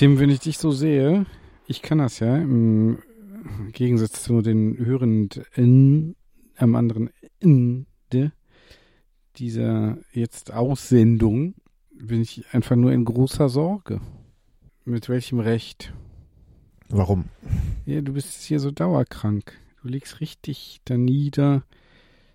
[0.00, 1.26] Tim, wenn ich dich so sehe,
[1.66, 3.02] ich kann das ja, im
[3.72, 6.16] Gegensatz zu den Hörenden
[6.56, 8.32] am anderen Ende
[9.36, 11.52] dieser jetzt Aussendung,
[11.92, 14.00] bin ich einfach nur in großer Sorge.
[14.86, 15.92] Mit welchem Recht?
[16.88, 17.26] Warum?
[17.84, 19.52] Ja, du bist hier so dauerkrank.
[19.82, 21.62] Du liegst richtig da nieder,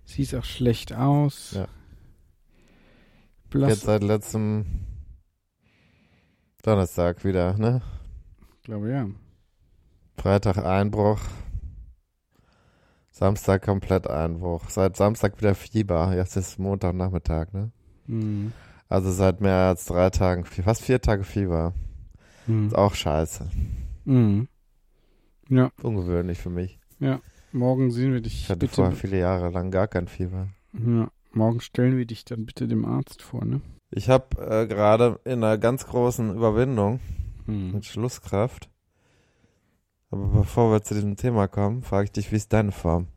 [0.04, 1.54] siehst auch schlecht aus.
[1.56, 1.68] Ja.
[3.50, 4.66] Blass, Jetzt seit letztem
[6.66, 7.80] Donnerstag wieder, ne?
[8.64, 9.08] glaube ja.
[10.18, 11.20] Freitag Einbruch.
[13.12, 14.68] Samstag komplett Einbruch.
[14.72, 16.16] Seit Samstag wieder Fieber.
[16.16, 17.72] Jetzt ist Montagnachmittag, ne?
[18.08, 18.52] Mhm.
[18.90, 21.76] Also seit mehr als drei Tagen, fast vier Tage Fieber.
[22.48, 22.66] Mhm.
[22.66, 23.48] Ist auch scheiße.
[24.06, 24.48] Mhm.
[25.50, 26.80] Ja, Ungewöhnlich für mich.
[27.52, 28.74] morgen sehen wir dich Ich hatte bitte.
[28.74, 30.48] vorher viele Jahre lang gar kein Fieber.
[30.74, 33.62] Ja, morgen stellen wir dich dann bitte dem Arzt vor, ne?
[33.98, 37.00] Ich habe äh, gerade in einer ganz großen Überwindung
[37.48, 37.72] Mhm.
[37.74, 38.70] mit Schlusskraft.
[40.12, 43.08] Aber bevor wir zu diesem Thema kommen, frage ich dich, wie ist deine Form?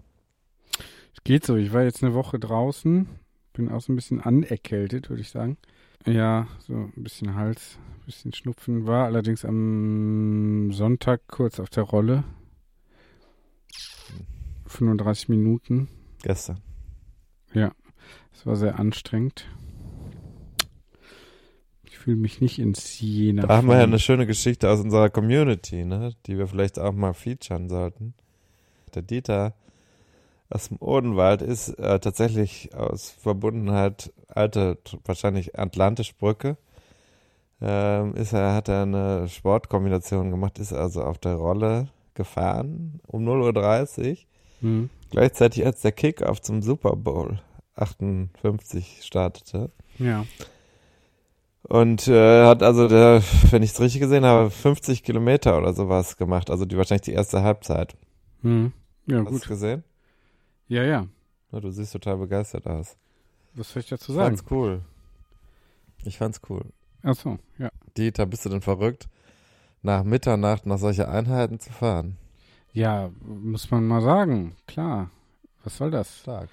[1.14, 1.56] Es geht so.
[1.56, 3.08] Ich war jetzt eine Woche draußen,
[3.54, 5.56] bin auch so ein bisschen anerkältet, würde ich sagen.
[6.06, 11.82] Ja, so ein bisschen Hals, ein bisschen Schnupfen war allerdings am Sonntag kurz auf der
[11.84, 12.22] Rolle.
[14.66, 15.88] 35 Minuten.
[16.22, 16.60] Gestern.
[18.32, 19.46] Es war sehr anstrengend.
[21.98, 23.42] Ich fühle mich nicht in Siena.
[23.44, 26.12] Da haben wir ja eine schöne Geschichte aus unserer Community, ne?
[26.26, 28.14] die wir vielleicht auch mal featuren sollten.
[28.94, 29.54] Der Dieter
[30.48, 36.56] aus dem Odenwald ist äh, tatsächlich aus Verbundenheit alte, wahrscheinlich Atlantischbrücke.
[37.60, 43.28] Ähm, ist er, hat er eine Sportkombination gemacht, ist also auf der Rolle gefahren um
[43.28, 44.16] 0.30 Uhr.
[44.60, 44.90] Mhm.
[45.10, 47.40] Gleichzeitig als der Kickoff zum Super Bowl
[47.74, 49.72] 58 startete.
[49.98, 50.24] Ja.
[51.68, 56.16] Und äh, hat also, der, wenn ich es richtig gesehen habe, 50 Kilometer oder sowas
[56.16, 56.50] gemacht.
[56.50, 57.96] Also die wahrscheinlich die erste Halbzeit.
[58.42, 58.72] Mhm.
[59.06, 59.84] Ja, Hast du gesehen?
[60.68, 61.06] Ja, ja.
[61.50, 62.96] Na, du siehst total begeistert aus.
[63.54, 64.36] Was soll ich dazu Ich sagen?
[64.36, 64.80] fand's cool.
[66.04, 66.62] Ich fand's cool.
[67.02, 67.70] Ach so, ja.
[67.96, 69.08] Dieter, bist du denn verrückt,
[69.82, 72.16] nach Mitternacht noch solche Einheiten zu fahren?
[72.72, 74.56] Ja, muss man mal sagen.
[74.66, 75.10] Klar.
[75.64, 76.18] Was soll das?
[76.18, 76.48] Stark.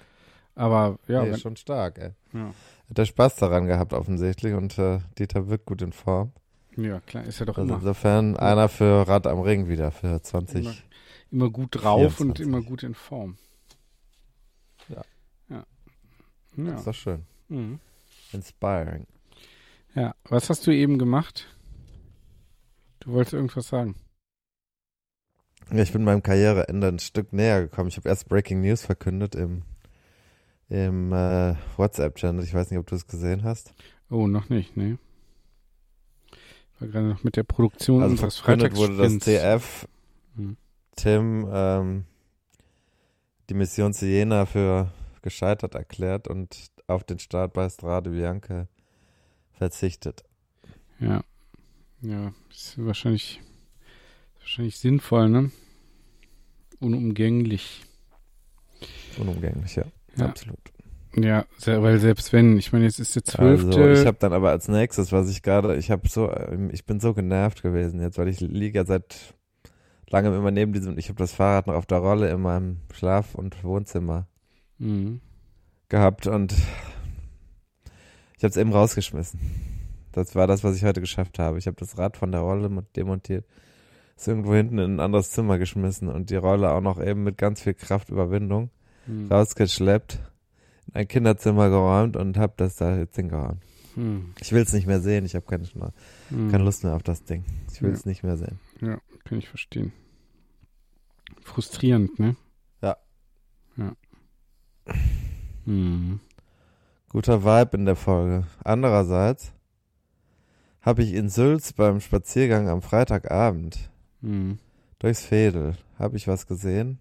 [0.54, 2.10] Aber ja, nee, wenn, schon stark, ey.
[2.32, 2.50] ja.
[2.88, 6.32] Hat er Spaß daran gehabt offensichtlich und äh, Dieter wirkt gut in Form.
[6.76, 10.22] ja, klar, ist ja doch Also immer, insofern einer für Rad am Ring wieder für
[10.22, 10.64] 20.
[10.64, 10.74] immer,
[11.32, 12.46] immer gut drauf und 24.
[12.46, 13.36] immer gut in Form.
[14.88, 15.02] Ja.
[15.48, 15.64] Ja.
[16.56, 16.82] Ist Ja.
[16.82, 17.26] doch schön.
[17.48, 17.80] Mhm.
[18.32, 19.06] Inspiring.
[19.94, 20.14] ja.
[20.24, 21.46] Was hast du eben gemacht?
[23.00, 23.94] Du wolltest irgendwas sagen.
[25.72, 27.88] Ja, ich bin meinem Karriereende ein Stück näher gekommen.
[27.88, 29.62] Ich habe erst Breaking News verkündet im,
[30.68, 32.44] im äh, WhatsApp-Channel.
[32.44, 33.72] Ich weiß nicht, ob du es gesehen hast.
[34.10, 34.98] Oh, noch nicht, ne?
[36.32, 39.24] Ich war gerade noch mit der Produktion Also unseres verkündet wurde, Freitagssprints.
[39.24, 39.88] TF
[40.36, 40.56] Hm.
[40.96, 42.04] Tim ähm,
[43.48, 48.68] die Mission Siena für gescheitert erklärt und auf den Start bei Strade Bianca
[49.52, 50.22] verzichtet.
[51.00, 51.24] Ja.
[52.02, 53.40] Ja, ist wahrscheinlich,
[54.38, 55.50] wahrscheinlich sinnvoll, ne?
[56.78, 57.82] Unumgänglich.
[59.18, 59.84] Unumgänglich, ja.
[60.16, 60.26] Ja.
[60.26, 60.58] Absolut.
[61.18, 63.68] Ja, weil selbst wenn, ich meine, jetzt ist der zwölfte.
[63.68, 66.84] Also ich habe dann aber als nächstes, was ich gerade, ich habe so, ähm, ich
[66.84, 69.34] bin so genervt gewesen jetzt, weil ich liege ja seit
[70.10, 73.34] langem immer neben diesem, ich habe das Fahrrad noch auf der Rolle in meinem Schlaf-
[73.34, 74.26] und Wohnzimmer
[74.78, 75.20] Mhm.
[75.88, 76.52] gehabt und
[78.36, 79.40] ich habe es eben rausgeschmissen.
[80.12, 81.58] Das war das, was ich heute geschafft habe.
[81.58, 83.46] Ich habe das Rad von der Rolle mo- demontiert,
[84.16, 87.38] ist irgendwo hinten in ein anderes Zimmer geschmissen und die Rolle auch noch eben mit
[87.38, 88.70] ganz viel Kraft Überwindung
[89.06, 89.30] Mhm.
[89.30, 90.20] rausgeschleppt
[90.92, 93.60] ein Kinderzimmer geräumt und habe das da jetzt hingehauen.
[93.94, 94.32] Hm.
[94.40, 95.24] Ich will es nicht mehr sehen.
[95.24, 95.64] Ich habe keine,
[96.28, 96.50] Hm.
[96.50, 97.44] keine Lust mehr auf das Ding.
[97.72, 97.96] Ich will Ja.
[97.96, 98.58] es nicht mehr sehen.
[98.80, 99.92] Ja, kann ich verstehen.
[101.42, 102.36] Frustrierend, ne?
[102.82, 102.96] Ja.
[103.76, 103.92] Ja.
[105.64, 106.20] Hm.
[107.08, 108.46] Guter Vibe in der Folge.
[108.64, 109.52] Andererseits
[110.82, 113.90] habe ich in Sülz beim Spaziergang am Freitagabend
[114.22, 114.58] Hm.
[114.98, 116.98] durchs Fädel habe ich was gesehen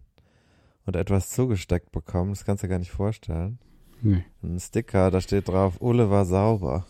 [0.85, 2.31] und etwas zugesteckt bekommen.
[2.31, 3.59] Das kannst du dir gar nicht vorstellen.
[4.01, 4.23] Nee.
[4.43, 6.85] Ein Sticker, da steht drauf, Ulle war sauber.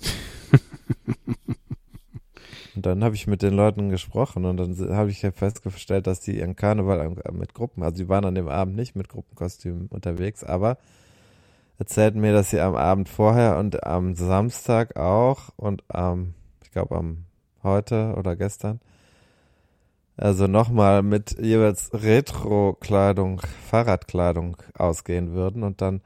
[2.75, 6.37] und dann habe ich mit den Leuten gesprochen und dann habe ich festgestellt, dass die
[6.37, 10.77] ihren Karneval mit Gruppen, also die waren an dem Abend nicht mit Gruppenkostümen unterwegs, aber
[11.77, 16.33] erzählten mir, dass sie am Abend vorher und am Samstag auch und am,
[16.63, 17.25] ich glaube am
[17.63, 18.79] heute oder gestern,
[20.17, 26.01] also nochmal mit jeweils Retro-Kleidung, Fahrradkleidung ausgehen würden und dann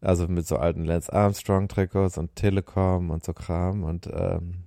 [0.00, 4.64] also mit so alten Lance Armstrong Trikots und Telekom und so Kram und ähm,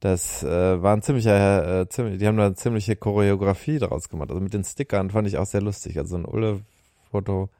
[0.00, 4.30] das äh, war ein ziemlicher, äh, ziemlich, die haben da eine ziemliche Choreografie draus gemacht.
[4.30, 5.98] Also mit den Stickern fand ich auch sehr lustig.
[5.98, 7.50] Also ein Ulle-Foto,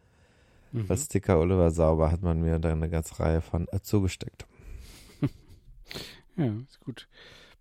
[0.73, 0.87] Mhm.
[0.87, 4.47] das Sticker Ulle war sauber, hat man mir da eine ganze Reihe von äh, zugesteckt.
[6.37, 7.09] Ja, ist gut.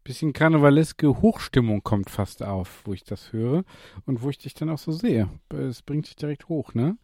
[0.10, 3.64] Bisschen karnevaleske Hochstimmung kommt fast auf, wo ich das höre
[4.08, 5.30] und wo ich dich dann auch so sehe.
[5.54, 6.98] Es bringt dich direkt hoch, ne?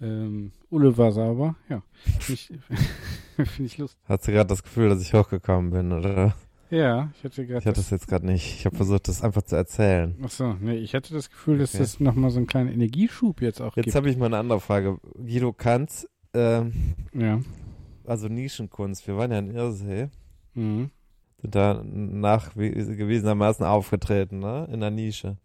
[0.00, 1.82] Ähm, Ulle war sauber, ja.
[2.20, 4.00] Finde ich, find ich lustig.
[4.08, 6.34] Hast du gerade das Gefühl, dass ich hochgekommen bin, oder?
[6.70, 8.54] Ja, ich hatte gerade Ich hatte das jetzt gerade nicht.
[8.54, 10.14] Ich habe versucht, das einfach zu erzählen.
[10.22, 11.82] Achso, nee, ich hatte das Gefühl, dass Okay.
[11.82, 13.94] das nochmal so einen kleinen Energieschub jetzt auch Jetzt gibt.
[13.96, 14.96] habe ich mal eine andere Frage.
[15.18, 16.72] Guido Kanz, ähm,
[17.12, 17.40] Ja.
[18.06, 19.06] also Nischenkunst.
[19.06, 20.08] Wir waren ja in Irsee.
[20.54, 20.90] Mhm.
[21.40, 24.68] Sind da nachgewiesenermaßen aufgetreten, ne?
[24.72, 25.36] In der Nische.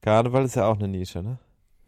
[0.00, 1.38] Karneval ist ja auch eine Nische, ne?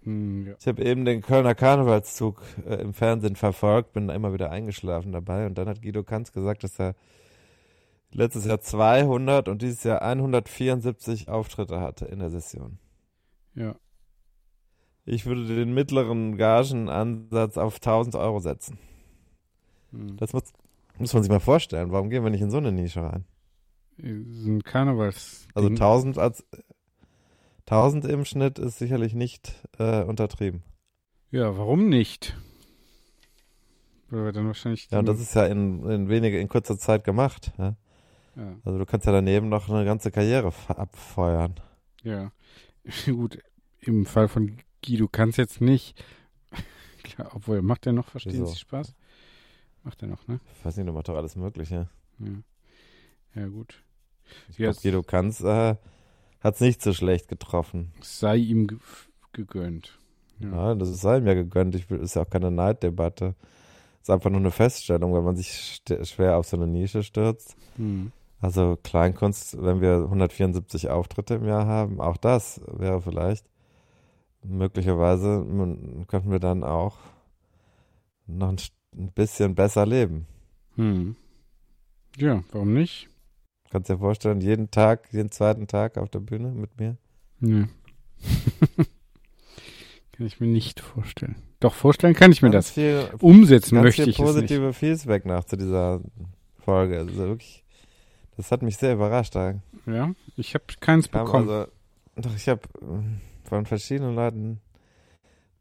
[0.02, 0.54] Mhm, ja.
[0.58, 5.12] Ich habe eben den Kölner Karnevalszug äh, im Fernsehen verfolgt, bin da immer wieder eingeschlafen
[5.12, 6.94] dabei und dann hat Guido Kanz gesagt, dass er
[8.12, 12.78] letztes Jahr 200 und dieses Jahr 174 Auftritte hatte in der Session.
[13.54, 13.74] ja.
[15.10, 18.78] Ich würde den mittleren Gagenansatz auf 1000 Euro setzen.
[19.90, 20.18] Mhm.
[20.18, 20.52] Das muss,
[20.98, 21.90] muss man sich mal vorstellen.
[21.92, 23.24] Warum gehen wir nicht in so eine Nische rein?
[24.00, 25.46] Ein Karnevals.
[25.54, 26.44] Also 1000 als
[27.66, 30.62] 1000 im Schnitt ist sicherlich nicht äh, untertrieben.
[31.30, 32.36] Ja, warum nicht?
[34.10, 34.88] Weil wir dann wahrscheinlich.
[34.90, 37.52] Ja, und das ist ja in, in wenige, in kurzer Zeit gemacht.
[37.58, 37.76] Ja?
[38.36, 41.60] Ja, Also du kannst ja daneben noch eine ganze Karriere abfeuern.
[42.02, 42.32] ja.
[43.04, 43.38] Gut,
[43.80, 46.02] im Fall von Guido kann es jetzt nicht.
[47.02, 48.46] Klar, obwohl, macht er noch, verstehen Wieso?
[48.46, 48.94] Sie Spaß?
[49.88, 50.38] Macht er noch, ne?
[50.58, 51.88] Ich weiß nicht, du machst doch alles Mögliche.
[52.18, 52.28] Ja.
[53.34, 53.82] Ja, gut.
[54.50, 55.76] Ich glaube, es- Guido Kanz äh,
[56.40, 57.90] hat es nicht so schlecht getroffen.
[57.98, 58.76] Es sei ihm ge
[59.32, 59.98] gegönnt.
[60.40, 60.50] Ja.
[60.50, 61.74] Ja, das ist ihm ja gegönnt.
[61.74, 63.34] Ich will, ist ja auch keine Neiddebatte.
[64.02, 67.56] Ist einfach nur eine Feststellung, wenn man sich schwer auf so eine Nische stürzt.
[67.76, 68.12] Hm.
[68.40, 73.46] Also Kleinkunst, wenn wir 174 Auftritte im Jahr haben, auch das wäre vielleicht
[74.42, 75.46] möglicherweise
[76.08, 76.98] könnten wir dann auch
[78.26, 78.56] noch ein,
[78.98, 80.26] ein bisschen besser leben.
[80.76, 81.16] Hm.
[82.16, 83.08] Ja, warum nicht?
[83.70, 86.96] Kannst dir vorstellen, jeden Tag, jeden zweiten Tag auf der Bühne mit mir?
[87.40, 87.66] Nee.
[90.12, 91.36] kann ich mir nicht vorstellen.
[91.60, 92.74] Doch, vorstellen kann ich mir Ganz das.
[92.74, 94.34] viel, Umsetzen ganz möchte viel ich es nicht.
[94.34, 96.00] positive Feedback nach zu dieser
[96.64, 96.98] Folge.
[96.98, 97.64] Also wirklich,
[98.36, 99.34] das hat mich sehr überrascht.
[99.34, 101.48] Ja, ich habe keins bekommen.
[101.48, 101.70] also,
[102.16, 102.62] doch ich habe
[103.44, 104.60] von verschiedenen Leuten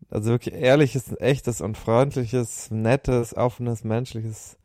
[0.09, 4.57] also wirklich ehrliches, echtes und freundliches, nettes, offenes, menschliches,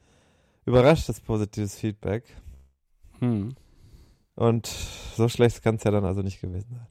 [0.66, 2.24] überraschtes, positives Feedback.
[3.18, 3.54] hm.
[4.34, 6.86] Und so schlecht kann es ja dann also nicht gewesen sein.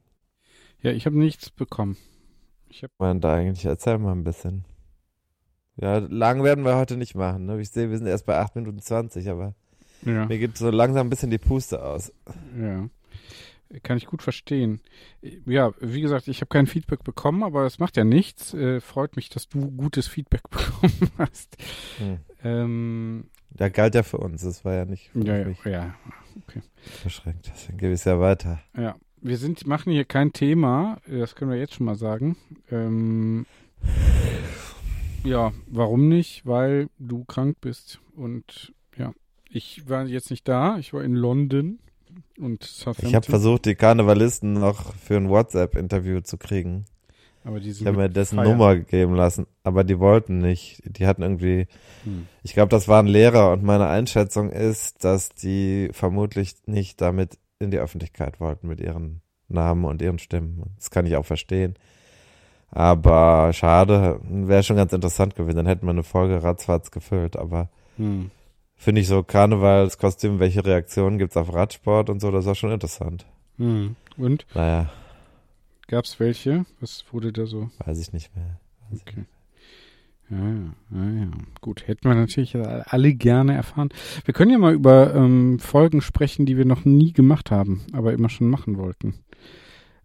[0.81, 1.97] Ja, ich habe nichts bekommen.
[2.69, 4.65] Ich habe meine, da eigentlich, erzähl mal ein bisschen.
[5.75, 7.45] Ja, lang werden wir heute nicht machen.
[7.45, 7.59] Ne?
[7.59, 9.55] Ich sehe, wir sind erst bei 8 Minuten 20, aber
[10.03, 12.11] ja, mir geht so langsam ein bisschen die Puste aus.
[12.59, 12.87] ja.
[13.83, 14.81] Kann ich gut verstehen.
[15.45, 18.53] Ja, wie gesagt, ich habe kein Feedback bekommen, aber es macht ja nichts.
[18.53, 21.57] Äh, freut mich, dass du gutes Feedback bekommen hast.
[21.97, 22.17] Hm.
[22.43, 25.95] Ähm, Der galt ja für uns, das war ja nicht ja, ja, ja,
[27.03, 27.49] beschränkt.
[27.53, 28.61] Deswegen gebe ich es ja weiter.
[28.77, 28.95] ja.
[29.23, 32.37] Wir sind, machen hier kein Thema, das können wir jetzt schon mal sagen.
[32.71, 33.45] Ähm,
[35.23, 36.47] ja, warum nicht?
[36.47, 37.99] Weil du krank bist.
[38.15, 39.13] Und ja,
[39.47, 41.77] ich war jetzt nicht da, ich war in London
[42.39, 43.07] und Southampton.
[43.09, 46.85] Ich habe versucht, die Karnevalisten noch für ein WhatsApp-Interview zu kriegen.
[47.43, 48.49] aber die Ich sind habe mir dessen feiern.
[48.51, 50.81] Nummer geben lassen, aber die wollten nicht.
[50.85, 51.67] Die hatten irgendwie,
[52.03, 52.27] Hm.
[52.43, 57.71] ich glaube, das waren Lehrer und meine Einschätzung ist, dass die vermutlich nicht damit in
[57.71, 60.63] die Öffentlichkeit wollten mit ihren Namen und ihren Stimmen.
[60.77, 61.75] Das kann ich auch verstehen.
[62.69, 65.57] Aber schade, wäre schon ganz interessant gewesen.
[65.57, 67.35] Dann hätten wir eine Folge ratzfatz gefüllt.
[67.37, 68.31] Aber Hm.
[68.81, 73.25] Finde ich so Karnevalskostüm, welche Reaktionen gibt's auf Radsport und so, das war schon interessant.
[73.57, 73.95] Hm.
[74.17, 74.89] Und Naja,
[75.87, 76.65] gab's welche?
[76.79, 77.69] Was wurde da so?
[77.85, 78.59] weiß ich nicht mehr.
[78.91, 79.25] Okay.
[80.29, 81.31] Ja, ja, ja, ja.
[81.59, 83.89] Gut, hätten wir natürlich alle gerne erfahren.
[84.25, 88.13] Wir können ja mal über ähm, Folgen sprechen, die wir noch nie gemacht haben, aber
[88.13, 89.15] immer schon machen wollten.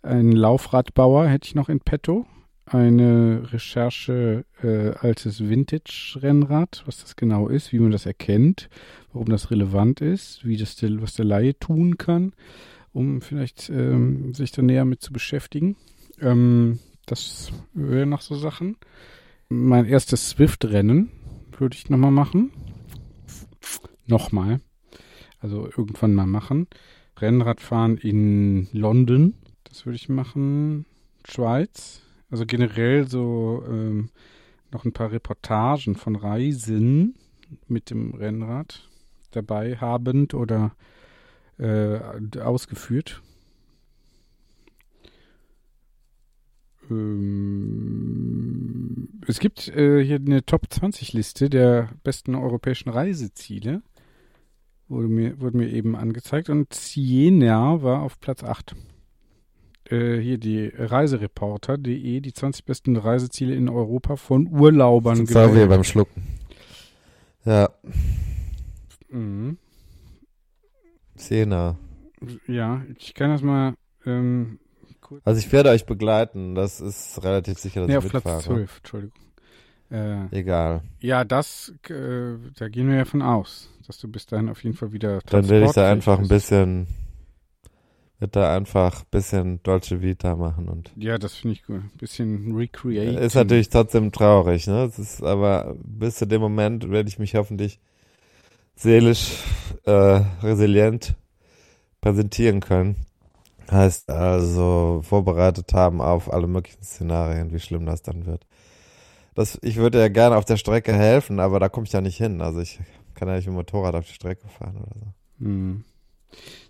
[0.02, 2.26] Ein Laufradbauer hätte ich noch in petto.
[2.68, 8.68] Eine Recherche äh, altes Vintage-Rennrad, was das genau ist, wie man das erkennt,
[9.12, 12.32] warum das relevant ist, wie das der, was der Laie tun kann,
[12.92, 15.76] um vielleicht ähm, sich da näher mit zu beschäftigen.
[16.20, 18.76] Ähm, das wären noch so Sachen.
[19.48, 21.12] Mein erstes Swift-Rennen
[21.56, 22.50] würde ich nochmal machen.
[24.06, 24.60] Nochmal.
[25.38, 26.66] Also irgendwann mal machen.
[27.16, 29.34] Rennradfahren in London.
[29.62, 30.84] Das würde ich machen.
[31.24, 32.02] Schweiz.
[32.30, 34.10] Also generell so ähm,
[34.72, 37.14] noch ein paar Reportagen von Reisen
[37.68, 38.88] mit dem Rennrad
[39.30, 40.74] dabei habend oder
[41.58, 42.00] äh,
[42.40, 43.22] ausgeführt.
[46.90, 53.82] Ähm, es gibt äh, hier eine Top 20 Liste der besten europäischen Reiseziele.
[54.88, 56.48] Wurde mir, wurde mir eben angezeigt.
[56.48, 58.76] Und Siena war auf Platz 8.
[59.90, 65.52] Äh, hier die Reisereporter.de, die 20 besten Reiseziele in Europa von Urlaubern Das war wir
[65.52, 65.70] gewählt.
[65.70, 66.22] beim Schlucken.
[67.44, 67.68] Ja,
[69.08, 69.56] Mhm.
[71.14, 71.76] Siena.
[72.46, 73.74] Ja, ich kann das mal.
[74.04, 74.58] Ähm,
[75.00, 75.22] kurz.
[75.24, 78.42] Also ich werde euch begleiten, das ist relativ sicher, dass Nee, ich auf Platz mitfahre.
[78.42, 79.18] 12, Entschuldigung.
[79.90, 80.82] Äh, Egal.
[81.00, 84.74] ja, das, äh, da gehen wir ja von aus, dass du bis dahin auf jeden
[84.76, 86.88] Fall wieder Dann werde ich da einfach ein bisschen,
[88.18, 91.76] wird da einfach ein bisschen Dolce Vita machen und Ja, das finde ich gut.
[91.76, 93.18] Ein bisschen recreate.
[93.18, 94.84] ist natürlich trotzdem traurig, ne?
[94.84, 97.78] Es ist aber bis zu dem Moment werde ich mich hoffentlich
[98.74, 99.42] seelisch
[99.84, 101.14] äh, resilient
[102.00, 102.96] präsentieren können.
[103.70, 108.46] Heißt also vorbereitet haben auf alle möglichen Szenarien, wie schlimm das dann wird.
[109.34, 112.16] Das, ich würde ja gerne auf der Strecke helfen, aber da komme ich ja nicht
[112.16, 112.40] hin.
[112.40, 112.78] Also ich
[113.14, 115.44] kann ja nicht mit dem Motorrad auf die Strecke fahren oder so.
[115.44, 115.84] Hm.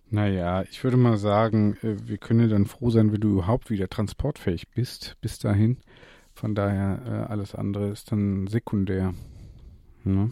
[0.09, 3.71] Naja, ich würde mal sagen, äh, wir können ja dann froh sein, wenn du überhaupt
[3.71, 5.79] wieder transportfähig bist, bis dahin.
[6.33, 9.15] Von daher, äh, alles andere ist dann sekundär.
[10.05, 10.31] Ne?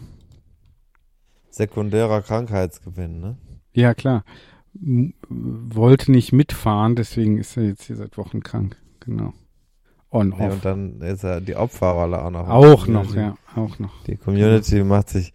[1.49, 3.37] Sekundärer Krankheitsgewinn, ne?
[3.73, 4.23] Ja, klar.
[4.81, 8.77] M wollte nicht mitfahren, deswegen ist er jetzt hier seit Wochen krank.
[8.99, 9.33] Genau.
[10.11, 10.53] On, Ja, off.
[10.53, 12.47] und dann ist ja die Opferrolle auch noch.
[12.47, 14.03] auch noch, ja, auch noch.
[14.03, 15.33] Die Community macht sich,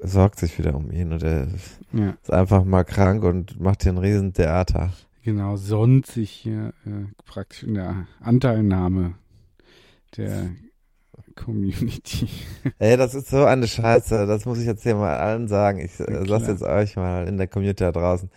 [0.00, 1.48] sorgt sich wieder um ihn und er
[1.92, 4.92] Ja, ist einfach mal krank und macht hier ein riesen Theater.
[5.22, 9.14] genau, sonnt sich hier äh, praktisch in der Anteilnahme
[10.16, 10.50] der
[11.36, 12.28] Community.
[12.78, 15.78] Ey, das ist so eine Scheiße, das muss ich jetzt hier mal allen sagen.
[15.78, 18.30] Ich Ja, äh, sag's jetzt euch mal in der Community da draußen.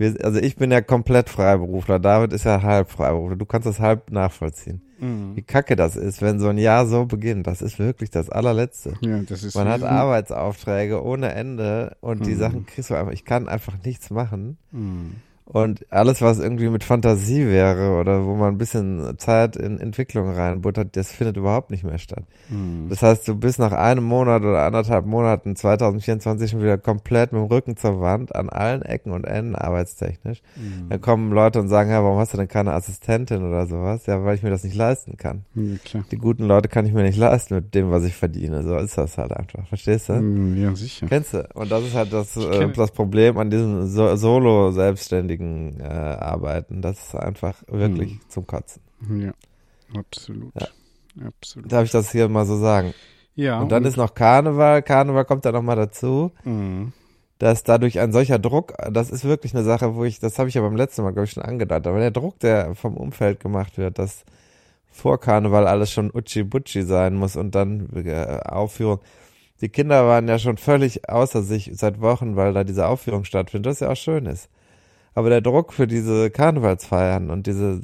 [0.00, 3.36] Wir, also ich bin ja komplett Freiberufler, David ist ja halb Freiberufler.
[3.36, 4.80] Du kannst das halb nachvollziehen.
[4.98, 5.36] Mhm.
[5.36, 7.46] Wie kacke das ist, wenn so ein Jahr so beginnt.
[7.46, 8.94] Das ist wirklich das allerletzte.
[9.02, 12.38] Ja, das ist Man hat Arbeitsaufträge ohne Ende und die Mhm.
[12.38, 14.56] Sachen kriegst du einfach, ich kann einfach nichts machen.
[14.72, 15.16] Mhm.
[15.52, 20.30] Und alles, was irgendwie mit Fantasie wäre oder wo man ein bisschen Zeit in Entwicklung
[20.30, 22.22] reinbuttert, das findet überhaupt nicht mehr statt.
[22.50, 22.88] Mhm.
[22.88, 27.40] Das heißt, du bist nach einem Monat oder anderthalb Monaten 2024 schon wieder komplett mit
[27.42, 30.40] dem Rücken zur Wand an allen Ecken und Enden arbeitstechnisch.
[30.54, 30.88] Mhm.
[30.88, 34.06] Dann kommen Leute und sagen, ja, warum hast du denn keine Assistentin oder sowas?
[34.06, 35.44] Ja, weil ich mir das nicht leisten kann.
[35.84, 36.04] Klar.
[36.12, 38.62] Die guten Leute kann ich mir nicht leisten mit dem, was ich verdiene.
[38.62, 39.66] So ist das halt einfach.
[39.66, 40.12] Verstehst du?
[40.12, 41.06] Mhm, Ja, sicher.
[41.08, 41.44] Kennst du?
[41.54, 45.39] Und das ist halt das, äh, das Problem an diesen so Solo-Selbstständigen
[45.80, 46.82] äh, Arbeiten.
[46.82, 48.20] Das ist einfach wirklich Mhm.
[48.28, 48.82] zum Kotzen.
[49.18, 49.32] Ja,
[49.98, 50.52] absolut.
[50.60, 50.68] Ja.
[51.26, 51.72] Absolut.
[51.72, 52.94] Darf ich das hier mal so sagen?
[53.34, 54.82] Ja, und dann ist noch Karneval.
[54.82, 56.92] Karneval kommt da nochmal dazu, Mhm.
[57.38, 60.54] dass dadurch ein solcher Druck, das ist wirklich eine Sache, wo ich, das habe ich
[60.54, 63.76] ja beim letzten Mal, glaube ich, schon angedeutet, aber der Druck, der vom Umfeld gemacht
[63.78, 64.24] wird, dass
[64.92, 69.00] vor Karneval alles schon Uchi-Butschi sein muss und dann äh, Aufführung.
[69.62, 73.70] Die Kinder waren ja schon völlig außer sich seit Wochen, weil da diese Aufführung stattfindet,
[73.70, 74.48] was ja auch schön ist.
[75.14, 77.82] Aber der Druck für diese Karnevalsfeiern und diese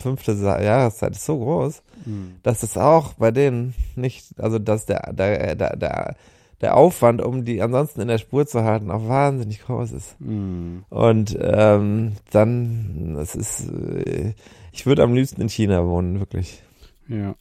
[0.00, 2.36] fünfte Jahreszeit ist so groß, Mhm.
[2.44, 6.16] dass es auch bei denen nicht, also dass der, der, der, der,
[6.60, 10.20] der Aufwand, um die ansonsten in der Spur zu halten, auch wahnsinnig groß ist.
[10.20, 10.84] Mhm.
[10.88, 14.34] Und ähm, dann, das ist, äh,
[14.72, 16.62] ich würde am liebsten in China wohnen, wirklich.
[17.08, 17.34] Ja,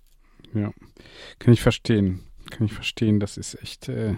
[0.54, 0.72] ja.
[1.40, 2.22] Kann ich verstehen.
[2.50, 3.20] Kann ich verstehen.
[3.20, 3.90] Das ist echt.
[3.90, 4.16] Äh,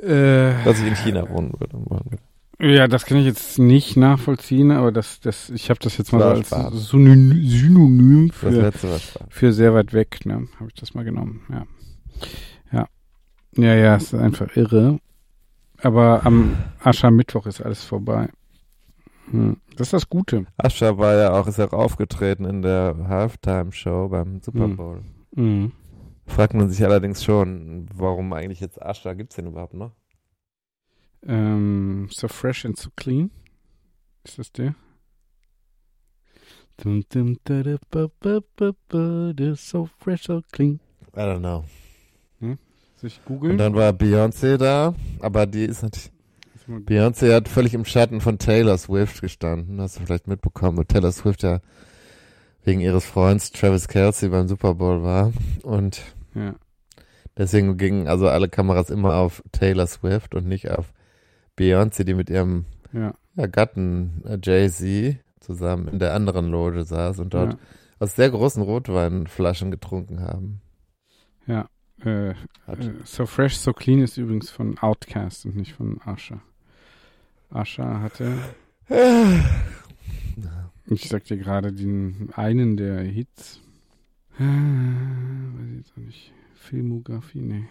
[0.00, 2.18] äh, Dass ich in China wohnen würde.
[2.58, 6.20] Ja, das kann ich jetzt nicht nachvollziehen, aber das, das, ich habe das jetzt mal
[6.44, 6.88] so als.
[6.88, 10.46] Synonym Synonym Das für, für sehr weit weg, ne?
[10.60, 11.66] Habe ich das mal genommen, ja.
[12.72, 12.88] Ja.
[13.56, 14.98] Ja, ja, es ist einfach irre.
[15.82, 18.28] Aber am Aschermittwoch ist alles vorbei.
[19.30, 19.56] Hm.
[19.76, 20.46] Das ist das Gute.
[20.56, 24.76] Ascher war ja auch, ist auch aufgetreten in der Halftime-Show beim Super Hm.
[24.76, 25.00] Bowl.
[25.34, 25.72] Mhm.
[26.26, 29.92] Fragt man sich allerdings schon, warum eigentlich jetzt Ascher gibt's denn überhaupt noch?
[31.26, 33.30] Ähm, so fresh and so clean.
[34.24, 34.74] Ist das der?
[39.54, 40.80] So fresh, so clean.
[41.14, 41.64] I don't know.
[42.40, 43.58] Soll ich Und googeln?
[43.58, 46.12] dann war Beyoncé da, aber die ist natürlich,
[46.68, 51.10] Beyoncé hat völlig im Schatten von Taylor Swift gestanden, hast du vielleicht mitbekommen, wo Taylor
[51.12, 51.60] Swift ja
[52.64, 55.32] wegen ihres Freundes Travis Kelsey beim Super Bowl war
[55.64, 56.00] und
[56.34, 56.54] Ja.
[57.36, 60.92] deswegen gingen also alle Kameras immer auf Taylor Swift und nicht auf
[61.62, 63.14] Beyoncé, die mit ihrem Ja.
[63.36, 67.56] ja, Gatten äh, Jay-Z zusammen in der anderen Loge saß und dort
[67.98, 70.60] aus sehr großen Rotweinflaschen getrunken haben.
[71.46, 71.68] ja.
[72.04, 72.34] Äh, äh,
[73.04, 76.40] so fresh, so clean ist übrigens von Outcast und nicht von Asher.
[77.50, 78.38] Asher hatte,
[80.86, 83.60] ich sag dir gerade den einen der Hits.
[84.36, 86.32] Äh, weiß ich jetzt auch nicht.
[86.54, 87.64] Filmografie, nee.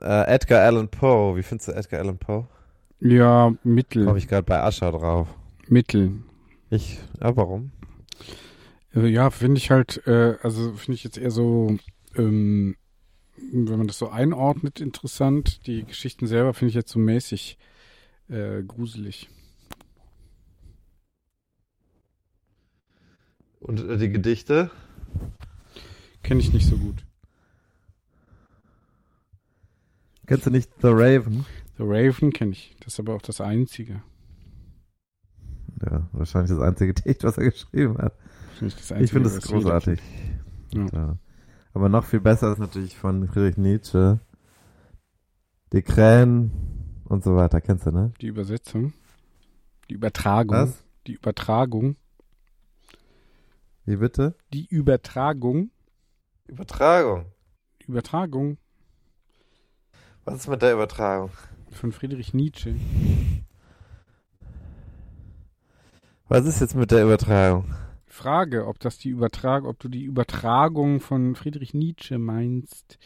[0.00, 2.48] äh, Edgar Allan Poe, wie findest du Edgar Allan Poe?
[3.00, 4.04] Ja, Mittel.
[4.06, 5.28] Komme ich gerade bei Ascher drauf.
[5.68, 6.22] Mittel.
[6.70, 7.70] Ich, aber warum?
[8.94, 11.76] Äh, Ja, finde ich halt, äh, also finde ich jetzt eher so,
[12.16, 12.76] ähm,
[13.52, 15.66] wenn man das so einordnet, interessant.
[15.66, 17.58] Die Geschichten selber finde ich jetzt so mäßig
[18.28, 19.28] äh, gruselig.
[23.60, 24.70] Und äh, die Gedichte?
[26.22, 27.04] Kenne ich nicht so gut.
[30.26, 31.46] Kennst du nicht The Raven?
[31.78, 32.76] The Raven kenne ich.
[32.80, 34.02] Das ist aber auch das einzige.
[35.80, 38.14] Ja, wahrscheinlich das einzige Gedicht, was er geschrieben hat.
[38.58, 40.00] Finde ich das Ich finde es großartig.
[40.74, 40.86] Ja.
[40.92, 41.18] Ja.
[41.72, 44.18] Aber noch viel besser ist natürlich von Friedrich Nietzsche.
[45.72, 46.50] Die Krähen
[47.04, 47.60] und so weiter.
[47.60, 48.12] Kennst du, ne?
[48.20, 48.92] Die Übersetzung.
[49.88, 50.56] Die Übertragung.
[50.56, 50.84] Was?
[51.06, 51.94] Die Übertragung.
[53.84, 54.34] Wie bitte?
[54.52, 55.70] Die Übertragung.
[56.48, 57.26] Übertragung.
[57.86, 58.58] Übertragung
[60.24, 61.30] Was ist mit der Übertragung?
[61.72, 62.74] Von Friedrich Nietzsche.
[66.28, 67.74] Was ist jetzt mit der Übertragung?
[68.06, 72.98] Frage, ob das die Übertragung, ob du die Übertragung von Friedrich Nietzsche meinst.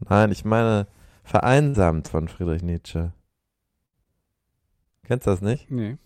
[0.00, 0.86] Nein, ich meine
[1.24, 3.12] vereinsamt von Friedrich Nietzsche.
[5.04, 5.70] Kennst du das nicht?
[5.70, 5.96] Nee.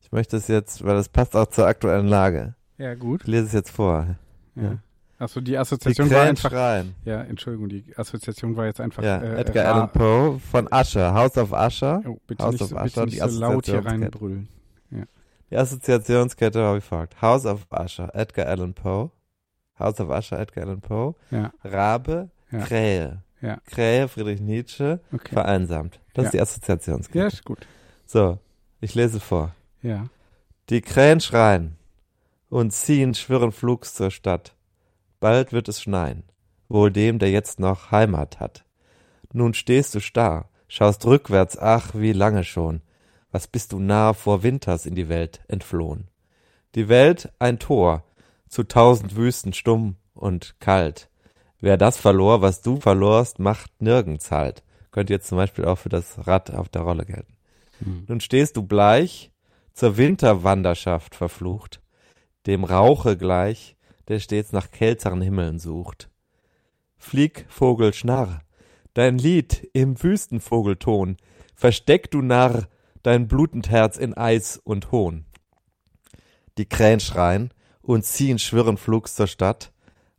[0.00, 2.54] Ich möchte es jetzt, weil das passt auch zur aktuellen Lage.
[2.76, 3.22] Ja, gut.
[3.22, 4.16] Ich lese es jetzt vor.
[4.56, 4.62] Ja.
[4.62, 4.78] Ja.
[5.22, 6.50] Achso, die Die Assoziation war Krähen einfach.
[6.50, 6.94] schreien.
[7.04, 9.02] Ja, Entschuldigung, die Assoziation war jetzt einfach.
[9.02, 12.02] Ja, äh, Edgar ra- Allan Poe von Usher, House of Usher.
[12.06, 14.48] Oh, bitte House nicht of so, Usher, bitte die nicht so laut hier reinbrüllen.
[15.50, 17.20] Die Assoziationskette war wie folgt.
[17.20, 19.10] House of Usher, Edgar Allan Poe.
[19.78, 21.14] House of Usher, Edgar Allan Poe.
[21.30, 22.58] Ja, Rabe, Ja.
[22.60, 23.22] Krähe.
[23.42, 23.58] Ja.
[23.66, 25.32] Krähe, Friedrich Nietzsche, okay.
[25.34, 26.00] vereinsamt.
[26.14, 26.26] Das Ja.
[26.28, 27.18] ist die Assoziationskette.
[27.18, 27.66] Ja, ist gut.
[28.06, 28.38] So,
[28.80, 29.54] ich lese vor.
[29.82, 30.06] Ja.
[30.70, 31.76] Die Krähen schreien
[32.48, 34.54] und ziehen schwirren Flugs zur Stadt.
[35.22, 36.24] Bald wird es schneien,
[36.68, 38.64] wohl dem, der jetzt noch Heimat hat.
[39.32, 42.82] Nun stehst du starr, schaust rückwärts, ach, wie lange schon.
[43.30, 46.08] Was bist du nah vor Winters in die Welt entflohen?
[46.74, 48.02] Die Welt ein Tor,
[48.48, 51.08] zu tausend Wüsten stumm und kalt.
[51.60, 54.64] Wer das verlor, was du verlorst, macht nirgends halt.
[54.90, 57.36] Könnte jetzt zum Beispiel auch für das Rad auf der Rolle gelten.
[57.78, 58.06] Hm.
[58.08, 59.30] Nun stehst du bleich,
[59.72, 61.80] zur Winterwanderschaft verflucht,
[62.48, 63.76] dem Rauche gleich,
[64.12, 66.10] der stets nach kälteren Himmeln sucht.
[66.98, 68.42] Flieg, Vogel, schnarr,
[68.92, 71.16] dein Lied im Wüstenvogelton,
[71.54, 72.68] versteck du Narr,
[73.02, 75.24] dein blutend Herz in Eis und Hohn.
[76.58, 79.72] Die Krähen schreien und ziehen schwirren flugs zur Stadt,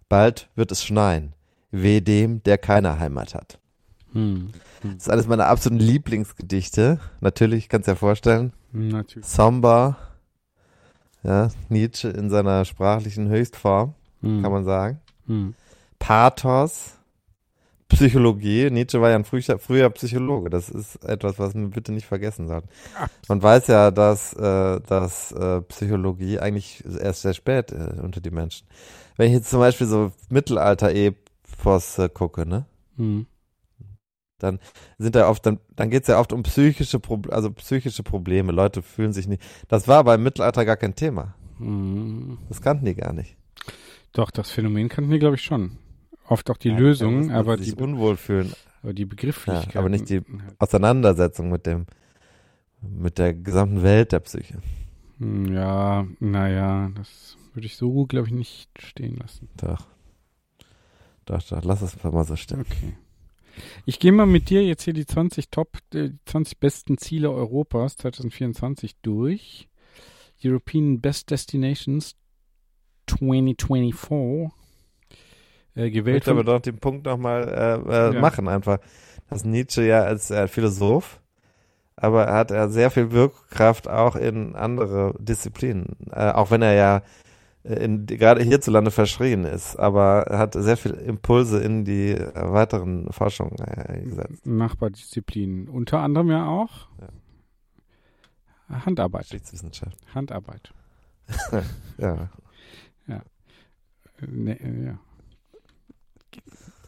[0.09, 1.35] bald wird es schneien,
[1.69, 3.59] weh dem, der keine Heimat hat.
[4.13, 4.49] Hm.
[4.81, 6.99] Das ist eines meiner absoluten Lieblingsgedichte.
[7.21, 8.53] Natürlich, kannst du dir vorstellen.
[8.71, 9.25] Hm, Natürlich.
[9.25, 9.97] Somber.
[11.23, 14.41] Ja, Nietzsche in seiner sprachlichen Höchstform, Hm.
[14.41, 14.99] kann man sagen.
[15.27, 15.53] Hm.
[15.99, 16.97] Pathos.
[17.89, 18.69] Psychologie.
[18.71, 20.49] Nietzsche war ja ein früher, früher Psychologe.
[20.49, 22.67] Das ist etwas, was wir bitte nicht vergessen sollten.
[23.27, 28.31] Man weiß ja, dass, äh, dass äh, Psychologie eigentlich erst sehr spät äh, unter die
[28.31, 28.67] Menschen.
[29.15, 32.65] Wenn ich jetzt zum Beispiel so Mittelalter-Epos äh, gucke, ne?
[32.97, 33.27] Hm.
[34.97, 38.51] Sind da oft, dann, dann geht es ja oft um psychische, Pro also psychische Probleme.
[38.51, 39.41] Leute fühlen sich nicht.
[39.69, 41.35] Das war beim Mittelalter gar kein Thema.
[41.59, 42.37] Hm.
[42.49, 43.37] Das kannten die gar nicht.
[44.11, 45.77] Doch, das Phänomen kannten wir, glaube ich, schon.
[46.27, 48.53] Oft auch die Ja, Lösung, aber sich die, unwohl fühlen.
[48.81, 49.73] aber die Begrifflichkeit.
[49.73, 50.21] Ja, aber nicht die-
[50.59, 51.85] Auseinandersetzung mit dem
[52.81, 54.57] mit der gesamten Welt der Psyche.
[55.19, 59.47] Hm, Ja, naja, das würde ich so, glaube ich, nicht stehen lassen.
[59.55, 59.87] Doch.
[61.25, 62.59] Doch, doch, lass es einfach mal so stehen.
[62.61, 62.93] Okay.
[63.85, 67.31] Ich gehe mal mit dir jetzt hier die 20 Top, äh, die 20 besten Ziele
[67.31, 69.67] Europas 2024 durch.
[70.43, 72.15] European Best Destinations
[73.07, 74.51] 2024.
[75.75, 78.21] Äh, Ich gewählt möchte aber doch den Punkt nochmal äh, äh, Ja.
[78.21, 78.79] machen, einfach.
[79.29, 81.19] Dass Nietzsche ja als äh, Philosoph,
[81.95, 85.95] aber er hat er sehr viel Wirkkraft auch in andere Disziplinen.
[86.11, 87.01] Äh, auch wenn er ja
[87.63, 93.55] in, gerade hierzulande verschrien ist, aber er hat sehr viel Impulse in die weiteren Forschungen
[93.59, 94.45] äh, gesetzt.
[94.45, 95.69] Nachbardisziplinen.
[95.69, 96.87] Unter anderem ja auch
[98.69, 99.23] Handarbeit.
[99.23, 99.97] Geschichtswissenschaft.
[100.13, 100.73] Handarbeit.
[101.97, 102.13] Ja.
[102.13, 102.29] Äh,
[104.27, 104.99] Ne, äh, ja.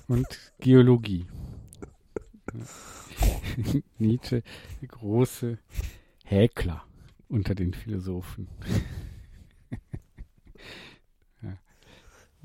[0.07, 1.27] Und Geologie.
[2.53, 2.61] Ja.
[3.97, 4.43] Nietzsche,
[4.87, 5.57] große
[6.23, 6.83] Häkler
[7.27, 8.47] unter den Philosophen.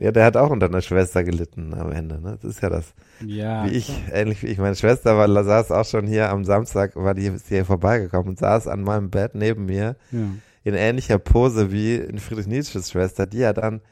[0.01, 2.21] Ja, der hat auch unter einer Schwester gelitten am Ende.
[2.21, 2.39] Ne?
[2.41, 2.95] Das ist ja das.
[3.25, 3.67] Ja.
[3.67, 4.59] Wie ich, ähnlich wie ich.
[4.59, 8.39] Meine Schwester war, saß auch schon hier am Samstag, war die ist hier vorbeigekommen und
[8.39, 10.19] saß an meinem Bett neben mir Ja.
[10.65, 13.27] in ähnlicher Pose wie in Friedrich Nietzsches Schwester.
[13.27, 13.83] Die hat dann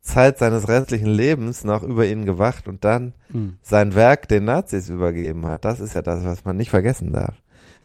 [0.00, 3.58] Zeit seines restlichen Lebens noch über ihn gewacht und dann Hm.
[3.62, 5.64] sein Werk den Nazis übergeben hat.
[5.64, 7.34] Das ist ja das, was man nicht vergessen darf.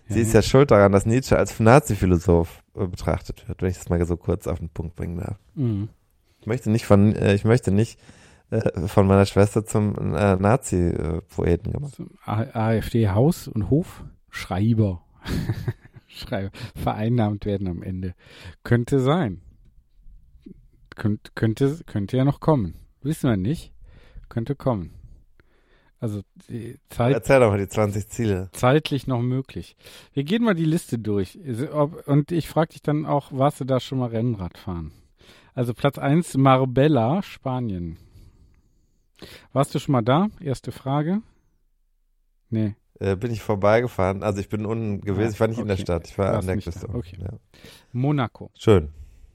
[0.08, 3.78] Sie Ja, ist ja schuld daran, dass Nietzsche als Nazi-Philosoph äh, betrachtet wird, wenn ich
[3.78, 5.38] das mal so kurz auf den Punkt bringen darf.
[5.56, 5.90] Hm.
[6.44, 7.98] Ich möchte nicht von, äh, ich möchte nicht
[8.50, 11.96] äh, von meiner Schwester zum äh, Nazi-Poeten gemacht.
[11.96, 15.06] Zum A- AfD Haus und Hof Schreiber.
[16.76, 18.14] Vereinnahmt werden am Ende.
[18.64, 19.42] Könnte sein.
[20.96, 22.76] Könnt, könnte, könnte ja noch kommen.
[23.02, 23.72] Wissen wir nicht.
[24.28, 24.94] Könnte kommen.
[26.02, 28.50] Also die Zeit, Erzähl doch mal die 20 Ziele.
[28.52, 29.78] zeitlich noch möglich.
[30.12, 31.40] Wir gehen mal die Liste durch.
[31.72, 34.92] Ob- Und ich frage dich dann auch, warst du da schon mal Rennrad fahren?
[35.56, 37.98] Also Platz 1, Marbella, Spanien.
[39.54, 40.28] Warst du schon mal da?
[40.40, 41.22] Erste Frage.
[42.50, 42.76] Nee.
[43.00, 44.24] Äh, bin ich vorbeigefahren.
[44.24, 45.30] Also ich bin unten gewesen.
[45.30, 45.84] Ah, ich war nicht in der okay.
[45.84, 46.08] Stadt.
[46.08, 46.90] Ich war an warst der nicht Küste.
[46.90, 47.18] Okay.
[47.20, 47.30] Ja.
[47.92, 48.52] Monaco.
[48.56, 48.90] Schön.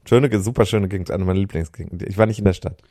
[0.05, 1.11] Schöne, super schöne Gegend.
[1.11, 2.07] Eine meiner Lieblingsgegenden.
[2.09, 2.81] Ich war nicht in der Stadt.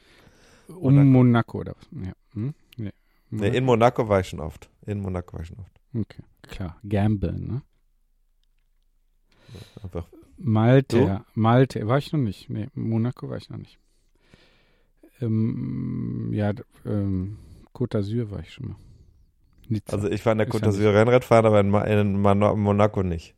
[0.68, 1.04] Um Monaco.
[1.04, 2.06] Monaco oder was?
[2.06, 2.12] Ja.
[2.34, 2.54] Hm?
[2.76, 2.92] Nee.
[3.30, 4.70] Nee, in Monaco war ich schon oft.
[4.86, 5.80] In Monaco war ich schon oft.
[5.94, 6.78] Okay, klar.
[6.82, 7.62] Gamble, ne?
[9.82, 10.06] Einfach.
[10.38, 11.24] Malte, ja.
[11.34, 12.48] Malte, war ich noch nicht.
[12.48, 13.78] Nee, Monaco war ich noch nicht.
[15.20, 16.52] Ähm, ja,
[16.84, 17.38] ähm,
[17.74, 18.76] Côte d'Azur war ich schon mal.
[19.68, 19.96] Nizza.
[19.96, 23.34] Also ich war in der Côte ja d'Azur Rennradfahren, aber in, in Monaco nicht.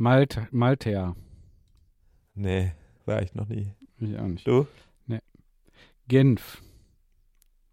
[0.00, 1.16] Malte, Malte, ja.
[2.34, 2.72] Nee,
[3.04, 3.72] war ich noch nie.
[3.98, 4.46] Ich auch nicht.
[4.46, 4.66] Du?
[6.06, 6.62] Genf.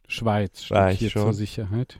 [0.07, 1.21] Schweiz steht War ich hier schon.
[1.21, 1.99] zur Sicherheit.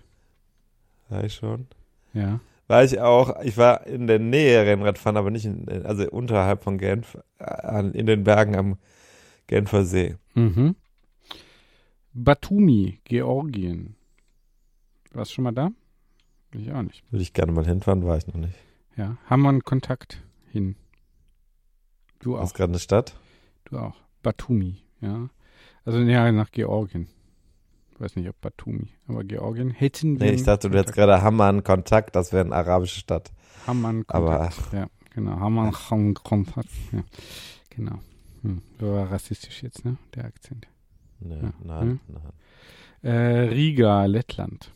[1.10, 1.67] War ich schon.
[2.13, 2.39] Ja.
[2.67, 6.78] War ich auch, ich war in der Nähe Rennradfahren, aber nicht in, also unterhalb von
[6.80, 8.78] Genf, äh, an- in den Bergen am
[9.47, 10.15] Genfer See.
[10.34, 10.75] Mhm.
[12.13, 13.95] Batumi, Georgien.
[15.12, 15.69] Warst du schon mal da?
[16.54, 17.04] Ich auch nicht.
[17.12, 18.56] Würde ich gerne mal hinfahren, war ich noch nicht.
[18.95, 19.17] Ja.
[19.25, 20.75] Haben wir einen Kontakt hin?
[22.19, 22.43] Du auch.
[22.45, 23.15] ist gerade eine Stadt.
[23.65, 23.95] Du auch.
[24.23, 25.30] Batumi, ja.
[25.84, 27.08] Also ja, nach Georgien.
[27.97, 30.27] Weiß nicht, ob Batumi, aber Georgien hätten wir.
[30.27, 33.31] Nee, ich dachte, du hättest gerade Hamman Kontakt, das wäre eine arabische Stadt.
[33.67, 34.73] Hamman Aber Kontakt.
[34.73, 35.39] Ja, genau.
[35.39, 35.71] Hamman
[36.13, 36.69] Kontakt.
[36.91, 37.03] Ja,
[37.69, 37.99] genau.
[38.41, 38.62] Hm.
[38.79, 39.97] War rassistisch jetzt, ne?
[40.13, 40.67] Der Akzent.
[41.21, 41.53] nee, Ja.
[41.63, 41.99] nein, Hm?
[43.01, 43.12] nein.
[43.13, 44.71] Äh, Riga, Lettland.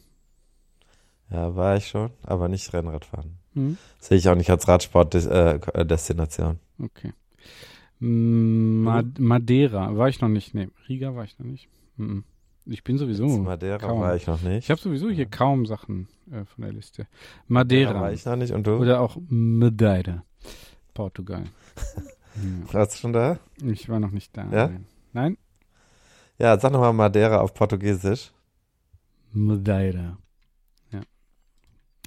[1.29, 3.37] Ja, war ich schon, aber nicht Rennradfahren.
[3.53, 3.77] Hm?
[3.99, 6.59] Sehe ich auch nicht als Radsport-Destination.
[6.79, 7.11] Okay.
[7.99, 10.53] Mm, Ma Madeira, war ich noch nicht.
[10.55, 11.67] Nee, Riga war ich noch nicht.
[11.97, 12.23] Mhm.
[12.71, 13.27] Ich bin sowieso.
[13.27, 13.99] Madeira kaum.
[14.01, 14.65] war ich noch nicht.
[14.65, 17.01] Ich habe sowieso hier kaum Sachen äh, von der Liste.
[17.03, 17.07] Ja,
[17.47, 17.99] Madeira.
[18.01, 18.53] war ich noch nicht.
[18.53, 18.73] Und du?
[18.75, 20.23] Oder auch Madeira.
[20.93, 21.43] Portugal.
[22.35, 22.73] ja.
[22.73, 23.39] Warst du schon da?
[23.63, 24.43] Ich war noch nicht da.
[24.51, 24.67] Ja?
[24.67, 24.85] Nein.
[25.13, 25.37] Nein?
[26.37, 28.31] Ja, sag nochmal Madeira auf Portugiesisch.
[29.31, 30.17] Madeira.
[30.91, 31.01] Ja.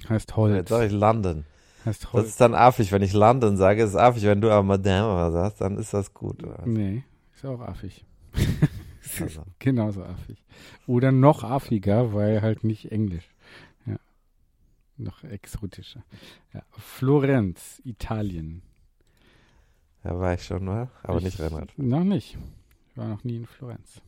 [0.09, 0.55] Heißt Holz.
[0.55, 1.45] Jetzt sage ich London.
[1.85, 2.27] heißt Das Holz.
[2.29, 3.83] ist dann affig, wenn ich London sage.
[3.83, 6.41] ist es affig, wenn du aber Madeira sagst, dann ist das gut.
[6.43, 6.63] oder?
[6.65, 8.05] Nee, ist auch affig.
[9.21, 10.43] Also, Genauso affig.
[10.87, 13.29] Oder noch affiger, weil halt nicht Englisch.
[13.85, 13.97] Ja.
[14.97, 16.03] Noch exotischer.
[16.53, 16.63] Ja.
[16.71, 18.61] Florenz, Italien.
[20.03, 21.71] ja, war ich schon mal, aber ich, nicht Rennrad.
[21.77, 22.37] Noch nicht.
[22.91, 24.01] Ich war noch nie in Florenz.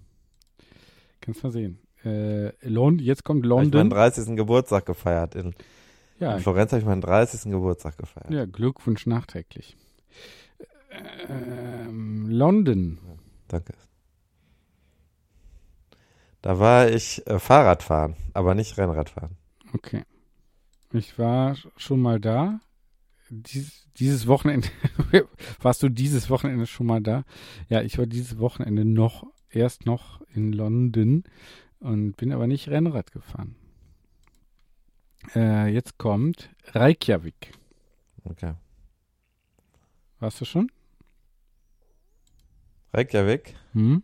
[1.21, 1.79] Kannst mal sehen.
[2.03, 3.89] Äh, Lond jetzt kommt Habe ich meinen London.
[3.89, 4.35] 30.
[4.35, 5.33] Geburtstag gefeiert.
[5.35, 5.55] In,
[6.19, 7.51] Ja, in Florenz habe ich meinen 30.
[7.51, 8.29] Geburtstag gefeiert.
[8.29, 9.75] ja, Glückwunsch nachträglich.
[11.27, 12.99] Ähm, London.
[13.47, 13.73] Danke.
[16.45, 19.35] Da war ich äh, Fahrradfahren, aber nicht Rennradfahren.
[19.73, 20.03] Okay.
[20.93, 22.59] Ich war schon mal da.
[23.31, 24.67] dies, dieses Wochenende,
[25.63, 27.23] warst du dieses Wochenende schon mal da?
[27.67, 31.23] Ja, ich war dieses Wochenende noch, erst noch in London
[31.79, 33.55] und bin aber nicht Rennrad gefahren.
[35.33, 37.53] Äh, jetzt kommt Reykjavik.
[38.23, 38.53] Okay.
[40.19, 40.71] Warst du schon?
[42.93, 43.55] Reykjavik?
[43.73, 44.03] Hm?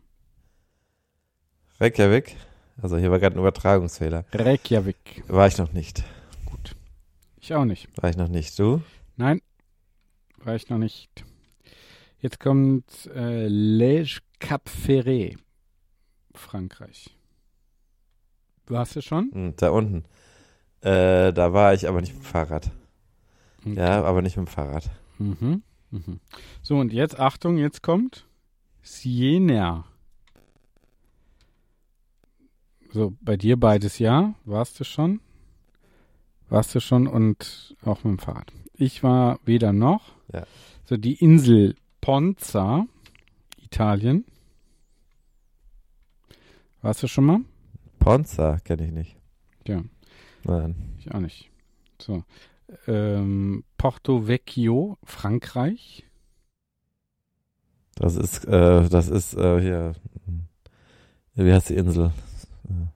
[1.82, 2.36] Reykjavik?
[2.80, 4.24] Also hier war gerade ein Übertragungsfehler.
[4.34, 5.24] Reykjavik.
[5.28, 6.04] War ich noch nicht.
[6.46, 6.76] Gut.
[7.40, 7.90] Ich auch nicht.
[8.00, 8.60] War ich noch nicht.
[8.60, 8.84] Du?
[9.18, 9.42] Nein,
[10.38, 11.10] war ich noch nicht.
[12.20, 15.40] Jetzt kommt äh, Lège Cap Ferré,
[16.36, 17.10] Frankreich.
[18.68, 19.32] Warst du schon?
[19.34, 20.06] Hm, da unten.
[20.82, 22.70] Äh, da war ich aber nicht mit dem Fahrrad.
[23.66, 23.74] Okay.
[23.74, 24.88] Ja, aber nicht mit dem Fahrrad.
[25.18, 25.64] Mhm.
[25.90, 26.20] Mhm.
[26.62, 28.28] So, und jetzt, Achtung, jetzt kommt
[28.84, 29.86] Siena.
[32.94, 34.34] So, bei dir beides ja.
[34.44, 35.22] Warst du schon?
[36.50, 38.52] Warst du schon und auch mit dem Fahrrad.
[38.74, 40.14] Ich war weder noch.
[40.34, 40.46] Ja.
[40.84, 42.86] So, die Insel Ponza,
[43.62, 44.26] Italien.
[46.82, 47.40] Warst du schon mal?
[48.00, 49.16] Ponza kenne ich nicht.
[49.66, 49.84] Ja.
[50.44, 50.76] Nein.
[51.00, 51.50] Ich auch nicht.
[52.00, 52.26] So.
[52.88, 56.06] Ähm, Porto Vecchio, Frankreich.
[57.96, 59.94] Das ist, äh, das ist äh, hier.
[61.36, 62.12] Wie heißt die Insel?
[62.72, 62.88] Äh,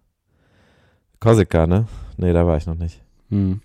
[1.20, 1.88] Korsika, ne?
[2.18, 3.02] Nee, da war ich noch nicht.
[3.30, 3.62] Hm.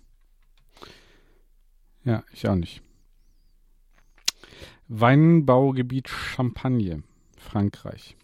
[2.05, 2.83] Ja, ich auch nicht.
[4.89, 7.03] Weinbaugebiet Champagne,
[7.37, 8.17] Frankreich.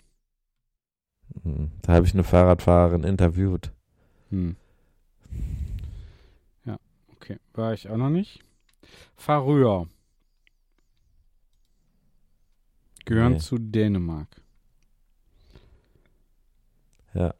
[1.43, 3.73] Hm, Da habe ich eine Fahrradfahrerin interviewt.
[4.31, 4.57] Hm.
[6.65, 6.79] Ja,
[7.15, 7.39] okay.
[7.53, 8.43] War ich auch noch nicht.
[9.17, 9.87] Färöer.
[13.05, 13.39] Gehören Nee.
[13.39, 14.29] zu Dänemark.
[17.15, 17.35] Ja.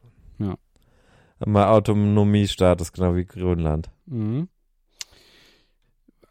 [1.45, 3.91] Mal Autonomiestatus, genau wie Grönland.
[4.07, 4.49] Mhm.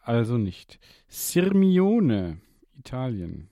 [0.02, 0.80] Also nicht.
[1.08, 2.42] Sirmione,
[2.78, 3.50] Italien.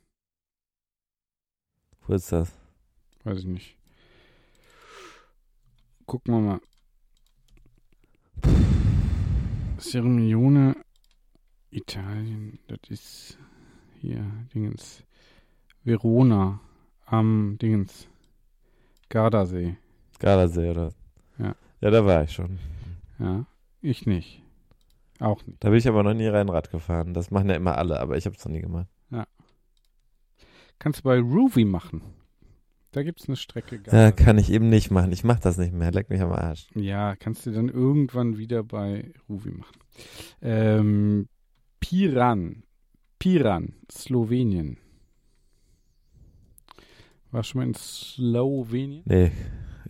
[2.06, 2.52] Wo ist das?
[3.24, 3.78] Weiß ich nicht.
[6.06, 6.62] Gucken wir mal.
[9.78, 10.76] Sirmione,
[11.70, 13.38] Italien, das ist
[14.00, 15.04] hier, Dingens.
[15.84, 16.60] Verona
[17.06, 18.08] am Dingens.
[19.10, 19.78] Gardasee.
[20.20, 20.94] Gardasee, oder?
[21.84, 21.90] Ja.
[21.90, 22.60] Ja, da war ich schon.
[23.20, 23.46] Ja,
[23.82, 24.42] ich nicht.
[25.20, 25.64] Auch nicht.
[25.64, 27.14] Da bin ich aber noch nie Rennrad gefahren.
[27.14, 28.88] Das machen ja immer alle, aber ich habe es noch nie gemacht.
[30.80, 32.02] Kannst du bei Ruby machen.
[32.92, 33.82] Da gibt es eine Strecke.
[33.90, 35.14] Ja, kann ich eben nicht machen.
[35.14, 35.92] Ich mache das nicht mehr.
[35.92, 36.68] Leck mich am Arsch.
[36.76, 39.80] Ja, kannst du dann irgendwann wieder bei Ruvi machen.
[40.42, 41.30] Ähm,
[41.80, 42.64] Piran.
[43.18, 44.78] Piran, Slowenien.
[47.32, 49.04] War schon mal in Slowenien?
[49.06, 49.32] Nee.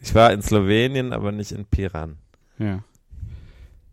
[0.04, 2.18] Ich war in Slowenien, aber nicht in Piran.
[2.60, 2.84] Ja.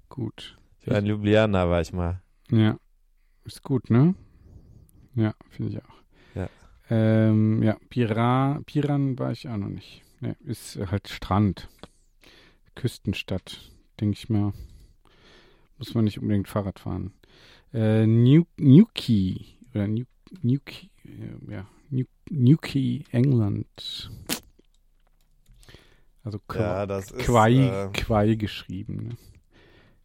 [0.09, 0.59] Gut.
[0.81, 2.21] Ich war in Ljubljana, war ich mal.
[2.51, 2.79] Ja.
[3.45, 4.17] Ist gut, ne?
[5.15, 5.95] Ja, finde ich auch.
[6.35, 6.49] Ja.
[6.91, 10.03] Ähm, ja, Piran, Piran war ich auch noch nicht.
[10.19, 11.69] Ne, ist halt Strand.
[12.75, 13.71] Küstenstadt,
[14.01, 14.53] denke ich mal.
[15.79, 17.13] Muss man nicht unbedingt Fahrrad fahren.
[17.73, 20.05] Äh, New, Newquay oder New,
[20.43, 20.91] Newquay,
[21.49, 24.11] ja, New, Newquay, England.
[26.23, 29.17] Also Qu Ja, das ist, Quai, äh, Quai geschrieben, ne?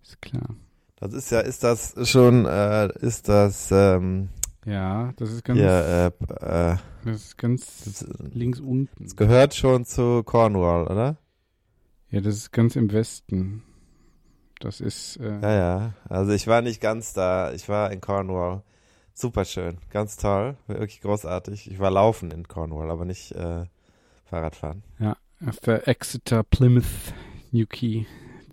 [0.01, 0.55] Ist klar.
[0.97, 4.29] Das ist ja, ist das schon, äh, ist das, ähm,
[4.65, 9.03] Ja, das ist ganz, ja, äh, äh, das ist ganz das, links unten.
[9.03, 11.17] das gehört schon zu Cornwall, oder?
[12.09, 13.63] Ja, das ist ganz im Westen.
[14.61, 15.93] Das ist, äh, Ja, ja.
[16.07, 17.51] Also ich war nicht ganz da.
[17.51, 18.63] Ich war in Cornwall.
[19.13, 21.71] Super schön, ganz toll, wirklich großartig.
[21.71, 23.65] Ich war laufen in Cornwall, aber nicht äh,
[24.25, 24.83] Fahrradfahren.
[24.99, 25.15] auf
[25.65, 27.13] der Exeter, Plymouth,
[27.51, 28.05] Newquay.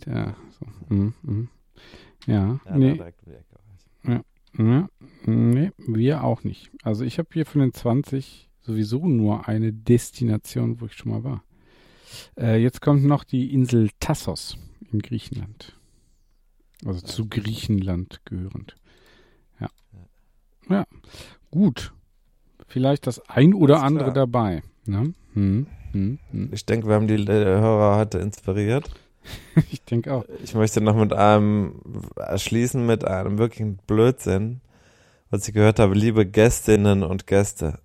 [0.05, 0.95] Da, so.
[0.95, 1.49] Mhm, mhm.
[2.27, 2.93] Ja, Ja, nee,
[4.05, 4.09] ich.
[4.09, 4.89] ja,
[5.25, 6.71] nee, wir auch nicht.
[6.83, 11.25] Also ich habe hier von den 20 sowieso nur eine Destination, wo ich schon mal
[11.25, 11.45] war.
[12.37, 14.57] Äh, jetzt kommt noch die Insel Tassos
[14.93, 15.77] in Griechenland.
[16.85, 18.77] Also zu Griechenland gehörend.
[19.61, 19.69] Ja.
[20.69, 20.87] Ja,
[21.51, 21.93] gut.
[22.67, 24.15] Vielleicht das ein oder andere klar.
[24.15, 24.63] dabei.
[24.85, 25.13] Ne?
[25.35, 26.51] Hm, hm, hm.
[26.53, 28.91] Ich denke, wir haben die äh, Hörer heute inspiriert.
[29.71, 30.25] Ich denke auch.
[30.43, 31.81] Ich möchte noch mit einem
[32.37, 34.61] schließen mit einem wirklichen Blödsinn,
[35.31, 35.95] was ich gehört habe.
[35.95, 37.79] Liebe Gästinnen und Gäste.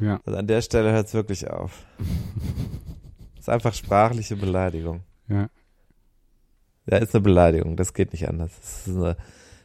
[0.00, 0.20] Ja.
[0.26, 1.86] Also an der Stelle hört es wirklich auf.
[1.98, 5.00] Das ist einfach sprachliche Beleidigung.
[5.28, 5.48] Ja.
[6.86, 7.76] Ja, ist eine Beleidigung.
[7.76, 8.52] Das geht nicht anders.
[8.60, 9.16] Das ist, eine,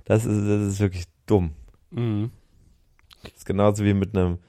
[0.06, 1.52] das ist, das ist wirklich dumm.
[1.92, 2.32] Mhm.
[3.24, 4.40] Das ist genauso wie mit einem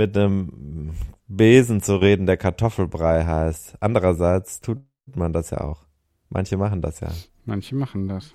[0.00, 0.92] mit einem
[1.28, 3.76] Besen zu reden, der Kartoffelbrei heißt.
[3.80, 4.78] Andererseits tut
[5.14, 5.84] man das ja auch.
[6.30, 7.10] Manche machen das ja.
[7.44, 8.32] Manche machen das.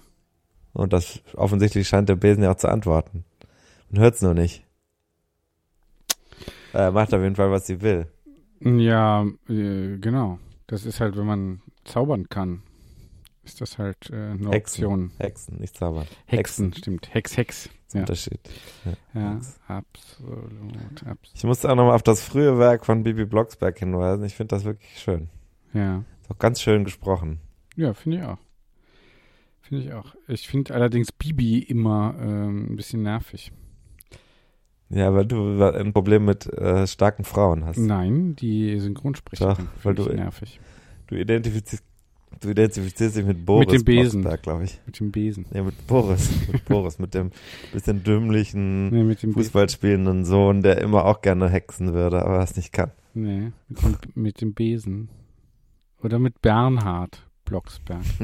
[0.74, 3.26] Und das offensichtlich scheint der Besen ja auch zu antworten.
[3.90, 4.64] Und hört's nur nicht.
[6.76, 8.06] Äh, macht auf jeden Fall, was sie will.
[8.60, 10.38] Ja, äh, genau.
[10.68, 12.62] Das ist halt, wenn man zaubern kann,
[13.46, 14.86] ist das halt äh, eine Hexen.
[14.86, 15.12] Option.
[15.20, 16.06] Hexen, nicht zaubern.
[16.26, 17.14] Hexen, stimmt.
[17.14, 17.66] Hex, Hex.
[17.66, 17.72] Ja.
[17.94, 18.40] Ja, Unterschied.
[19.14, 19.60] ja Hex.
[19.68, 20.74] absolut,
[21.06, 21.20] absolut.
[21.34, 24.26] Ich musste auch nochmal auf das frühe Werk von Bibi Blocksberg hinweisen.
[24.26, 25.30] Ich finde das wirklich schön.
[25.74, 27.40] Ja, Ist auch ganz schön gesprochen.
[27.76, 28.38] ja finde ich auch.
[29.62, 30.14] Finde ich auch.
[30.28, 33.52] Ich finde allerdings Bibi immer ähm, ein bisschen nervig.
[34.90, 37.78] Ja, weil du ein Problem mit äh, starken Frauen hast.
[37.78, 40.60] Nein, die Synchronsprecherin Doch, weil du- nervig.
[41.08, 41.84] Du identifizierst,
[42.40, 44.24] du identifizierst dich mit Boris dem Besen.
[44.42, 44.80] Glaube ich.
[44.86, 45.46] Mit dem Besen.
[45.52, 46.30] Nee, mit Boris.
[46.52, 47.32] mit Boris, mit dem
[47.74, 49.44] bisschen dümmlichen, Nee, mit dem Besen.
[49.44, 52.92] Fußball spielenden Sohn, der immer auch gerne hexen würde, aber es nicht kann.
[53.14, 55.10] Nee, mit dem, mit dem Besen.
[56.02, 58.04] Oder mit Bernhard Blocksberg.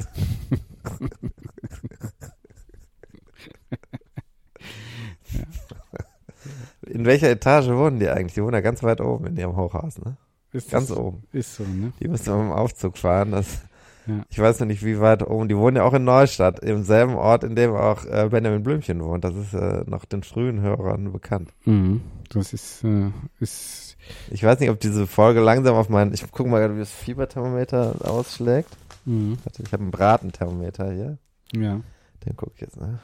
[6.88, 8.34] In welcher Etage wohnen die eigentlich?
[8.34, 10.17] Die wohnen ja ganz weit oben in ihrem Hochhaus, ne?
[10.52, 11.24] Ist Ganz das, oben.
[11.32, 11.93] Ist so, ne?
[12.02, 13.32] Die müssen mit dem Aufzug fahren.
[13.32, 13.62] Das,
[14.08, 14.24] Ja.
[14.30, 15.48] Ich weiß noch nicht, wie weit oben.
[15.48, 19.04] Die wohnen ja auch in Neustadt, im selben Ort, in dem auch äh, Benjamin Blümchen
[19.04, 19.24] wohnt.
[19.24, 21.52] Das ist äh, noch den frühen Hörern bekannt.
[21.66, 22.02] Mhm.
[22.30, 23.98] Das ist, äh, ist,
[24.32, 26.14] Ich weiß nicht, ob diese Folge langsam auf meinen.
[26.14, 28.70] Ich gucke mal gerade, wie das Fieberthermometer ausschlägt.
[29.06, 29.38] mhm.
[29.44, 31.18] Warte, ich habe einen Bratenthermometer hier.
[31.54, 31.80] ja.
[32.26, 33.00] Den gucke ich jetzt, ne?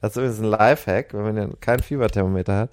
[0.00, 2.70] Das ist übrigens ein Lifehack, wenn man ja kein Fieberthermometer hat.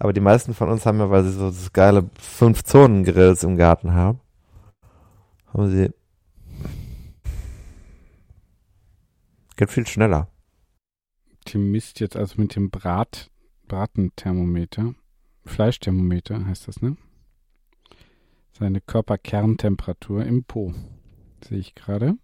[0.00, 3.94] Aber die meisten von uns haben ja, weil sie so das geile Fünf-Zonen-Grills im Garten
[3.94, 4.18] haben,
[5.52, 5.90] haben sie.
[9.60, 10.26] Geht viel schneller.
[11.44, 13.30] Tim misst jetzt also mit dem Brat,
[13.68, 14.94] Bratenthermometer,
[15.44, 16.96] Fleischthermometer heißt das, ne?
[18.58, 20.72] Seine Körperkerntemperatur im Po.
[21.44, 22.16] Sehe ich gerade.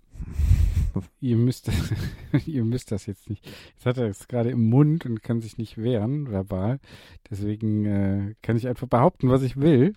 [1.21, 1.71] Ihr müsst,
[2.47, 3.47] ihr müsst das jetzt nicht.
[3.75, 6.81] Jetzt hat er es gerade im Mund und kann sich nicht wehren, verbal.
[7.29, 9.93] Deswegen äh, kann ich einfach behaupten, was ich will.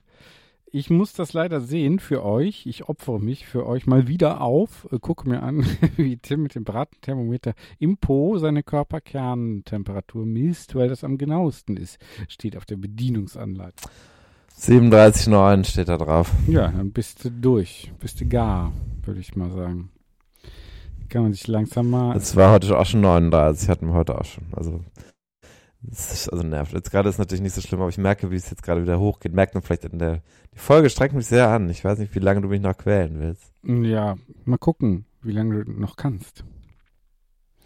[0.72, 2.68] Ich muss das leider sehen für euch.
[2.68, 4.88] Ich opfere mich für euch mal wieder auf.
[4.92, 5.66] Äh, gucke mir an,
[5.98, 11.98] wie Tim mit dem Bratenthermometer im Po seine Körperkerntemperatur misst, weil das am genauesten ist.
[12.28, 13.90] Steht auf der Bedienungsanleitung.
[14.60, 16.32] 37,9 steht da drauf.
[16.48, 17.92] Ja, dann bist du durch.
[18.00, 18.72] Bist du gar,
[19.04, 19.90] würde ich mal sagen.
[21.08, 22.16] Kann man sich langsam mal.
[22.16, 24.44] Es war heute auch schon 39, hatten wir heute auch schon.
[24.52, 24.82] Also,
[25.90, 26.74] es ist also nervt.
[26.74, 29.00] Jetzt gerade ist natürlich nicht so schlimm, aber ich merke, wie es jetzt gerade wieder
[29.00, 29.34] hochgeht.
[29.34, 30.22] Merkt man vielleicht in der.
[30.54, 31.70] Die Folge strengt mich sehr an.
[31.70, 33.54] Ich weiß nicht, wie lange du mich noch quälen willst.
[33.64, 36.44] Ja, mal gucken, wie lange du noch kannst.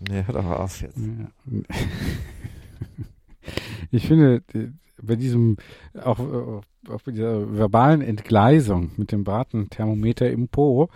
[0.08, 0.98] Nee, hör doch mal auf jetzt.
[0.98, 1.62] Ja.
[3.92, 4.42] Ich finde,
[5.02, 5.58] bei diesem,
[6.02, 10.90] auch, auch bei dieser verbalen Entgleisung mit dem Bratenthermometer im Po,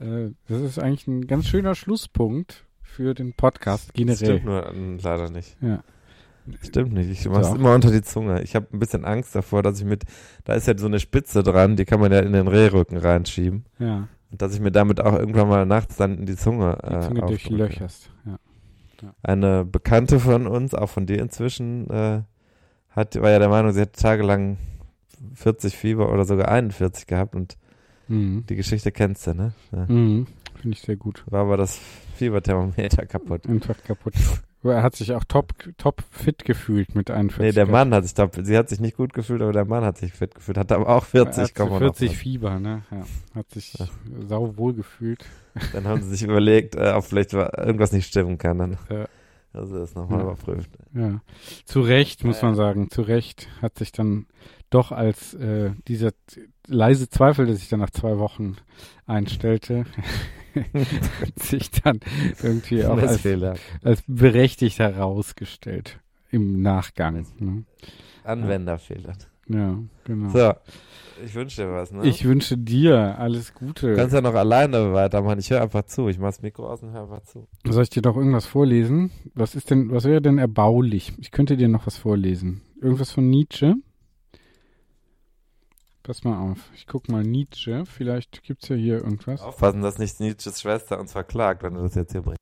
[0.00, 4.16] äh, das ist eigentlich ein ganz schöner Schlusspunkt für den Podcast Das generell.
[4.16, 5.56] stimmt nur äh, leider nicht.
[5.62, 5.82] Ja.
[6.62, 7.08] Stimmt nicht.
[7.10, 7.54] Ich mach's Doch.
[7.56, 8.42] immer unter die Zunge.
[8.42, 10.04] Ich habe ein bisschen Angst davor, dass ich mit,
[10.44, 13.64] da ist ja so eine Spitze dran, die kann man ja in den Rehrücken reinschieben.
[13.78, 16.86] Ja, Und dass ich mir damit auch irgendwann mal nachts dann in die Zunge, die
[16.94, 17.26] äh, Zunge aufdrücke.
[17.48, 18.10] durchlöcherst.
[18.26, 18.38] Ja.
[19.22, 22.22] Eine Bekannte von uns, auch von dir inzwischen, äh,
[22.90, 24.56] hat, war ja der Meinung, sie hätte tagelang
[25.34, 27.56] 40 Fieber oder sogar 41 gehabt und
[28.06, 28.44] Mhm.
[28.50, 29.52] die Geschichte kennst du, ne?
[29.72, 29.86] Ja.
[29.88, 30.26] Mhm.
[30.60, 31.24] Finde ich sehr gut.
[31.26, 31.80] War aber das
[32.16, 33.46] Fieberthermometer kaputt.
[33.48, 34.12] Einfach kaputt.
[34.64, 37.38] Aber er hat sich auch top, top fit gefühlt mit 41.
[37.38, 39.84] Nee, der Mann hat sich, glaub, sie hat sich nicht gut gefühlt, aber der Mann
[39.84, 42.58] hat sich fit gefühlt, hat aber auch 40, er hat komm mal 40 noch Fieber,
[42.58, 42.82] ne?
[42.90, 43.04] Ja.
[43.34, 43.86] Hat sich Ja.
[44.26, 45.24] sau wohl gefühlt.
[45.74, 48.58] Dann haben sie sich überlegt, äh, ob vielleicht wa- irgendwas nicht stimmen kann.
[48.58, 49.04] Dann Ja.
[49.52, 50.24] also das nochmal Ja.
[50.24, 50.70] überprüft.
[50.94, 51.20] Ja,
[51.66, 52.90] zu Recht, muss Ja, man sagen.
[52.90, 54.26] Zu Recht hat sich dann
[54.70, 56.12] doch als äh, dieser
[56.66, 58.56] leise Zweifel, der sich dann nach zwei Wochen
[59.06, 59.84] einstellte,
[60.54, 62.00] hat sich dann
[62.42, 63.26] irgendwie auch als,
[63.82, 66.00] als berechtigt herausgestellt
[66.30, 67.26] im Nachgang.
[67.38, 67.64] Ne?
[68.24, 69.14] Anwenderfehler.
[69.48, 70.28] Ja, genau.
[70.30, 70.52] So,
[71.22, 72.06] ich wünsche dir was, ne?
[72.06, 73.90] Ich wünsche dir alles Gute.
[73.90, 75.38] Du kannst ja noch alleine weitermachen.
[75.38, 76.08] Ich höre einfach zu.
[76.08, 77.46] Ich mach das Mikro aus und höre einfach zu.
[77.66, 79.10] Soll ich dir doch irgendwas vorlesen?
[79.34, 81.12] Was ist denn, was wäre denn erbaulich?
[81.18, 82.62] Ich könnte dir noch was vorlesen.
[82.80, 83.76] Irgendwas von Nietzsche?
[86.04, 86.70] Pass mal auf.
[86.74, 87.86] Ich guck mal Nietzsche.
[87.86, 89.40] Vielleicht gibt's ja hier irgendwas.
[89.40, 92.36] Aufpassen, dass nicht Nietzsches Schwester uns verklagt, wenn du das jetzt hier bringst.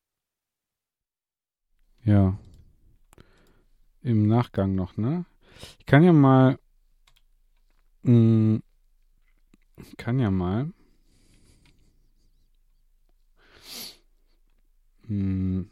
[2.02, 2.36] Ja.
[4.02, 5.26] Im Nachgang noch, ne?
[5.78, 6.58] Ich kann ja mal.
[8.02, 8.58] Mh,
[9.76, 10.72] ich kann ja mal.
[15.06, 15.66] Mh,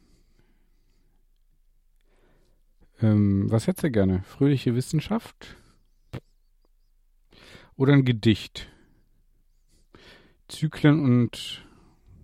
[3.03, 4.22] ähm, was hättest du gerne?
[4.22, 5.57] Fröhliche Wissenschaft?
[7.81, 8.68] Oder ein Gedicht?
[10.49, 11.66] Zyklen und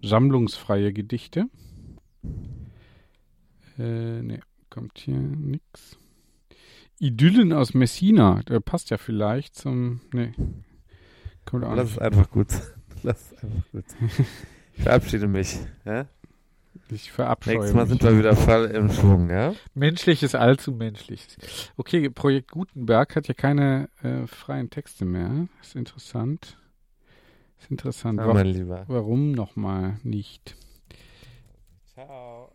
[0.03, 1.47] sammlungsfreie Gedichte?
[3.79, 5.99] Äh, ne, kommt hier nix.
[6.99, 10.03] Idyllen aus Messina, der passt ja vielleicht zum.
[10.13, 10.35] Ne.
[11.47, 12.03] Kommt auch Lass es nicht.
[12.03, 12.49] einfach gut.
[13.03, 13.85] Lass es einfach gut.
[14.77, 15.57] Ich verabschiede mich.
[15.87, 16.07] Ja?
[16.91, 17.89] Ich verabscheue Nächstes Mal mich.
[17.91, 19.55] sind wir wieder voll im Schwung, ja?
[19.75, 21.37] Menschliches, allzu menschliches.
[21.77, 25.49] Okay, Projekt Gutenberg hat ja keine äh, freien Texte mehr.
[25.61, 26.59] Ist interessant.
[27.59, 28.19] Ist interessant.
[28.19, 28.85] Wa mein Lieber.
[28.89, 30.57] warum nochmal nicht?
[31.95, 32.53] Ciao.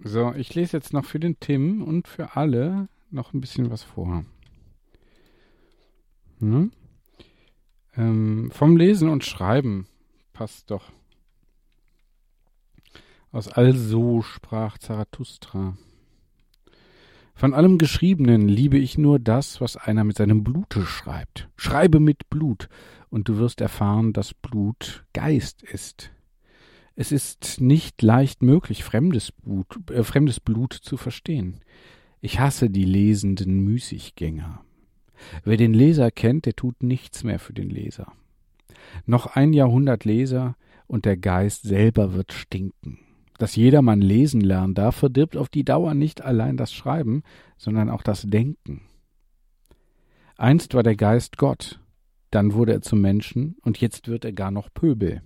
[0.00, 3.82] So, ich lese jetzt noch für den Tim und für alle noch ein bisschen was
[3.82, 4.24] vor.
[6.38, 6.70] Hm?
[7.96, 9.88] Ähm, vom Lesen und Schreiben
[10.32, 10.92] passt doch.
[13.30, 15.76] Aus Also sprach Zarathustra.
[17.34, 21.48] Von allem Geschriebenen liebe ich nur das, was einer mit seinem Blute schreibt.
[21.56, 22.68] Schreibe mit Blut,
[23.10, 26.10] und du wirst erfahren, dass Blut Geist ist.
[26.96, 31.60] Es ist nicht leicht möglich, fremdes Blut, äh, fremdes Blut zu verstehen.
[32.20, 34.64] Ich hasse die lesenden Müßiggänger.
[35.44, 38.12] Wer den Leser kennt, der tut nichts mehr für den Leser.
[39.06, 40.56] Noch ein Jahrhundert Leser
[40.86, 42.98] und der Geist selber wird stinken.
[43.38, 47.22] Dass jedermann lesen lernen darf, verdirbt auf die Dauer nicht allein das Schreiben,
[47.56, 48.82] sondern auch das Denken.
[50.36, 51.80] Einst war der Geist Gott,
[52.30, 55.22] dann wurde er zum Menschen und jetzt wird er gar noch Pöbel.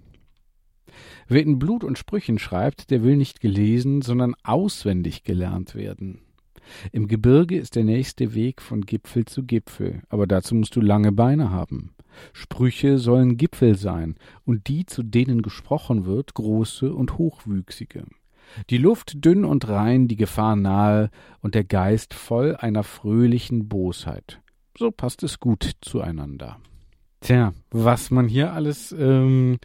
[1.26, 6.20] Wer in Blut und Sprüchen schreibt, der will nicht gelesen, sondern auswendig gelernt werden.
[6.92, 11.12] Im Gebirge ist der nächste Weg von Gipfel zu Gipfel, aber dazu musst du lange
[11.12, 11.94] Beine haben.
[12.32, 18.04] Sprüche sollen Gipfel sein, und die, zu denen gesprochen wird, große und hochwüchsige.
[18.70, 21.10] Die Luft dünn und rein, die Gefahr nahe,
[21.40, 24.40] und der Geist voll einer fröhlichen Bosheit.
[24.76, 26.58] So passt es gut zueinander.
[27.20, 29.58] Tja, was man hier alles ähm,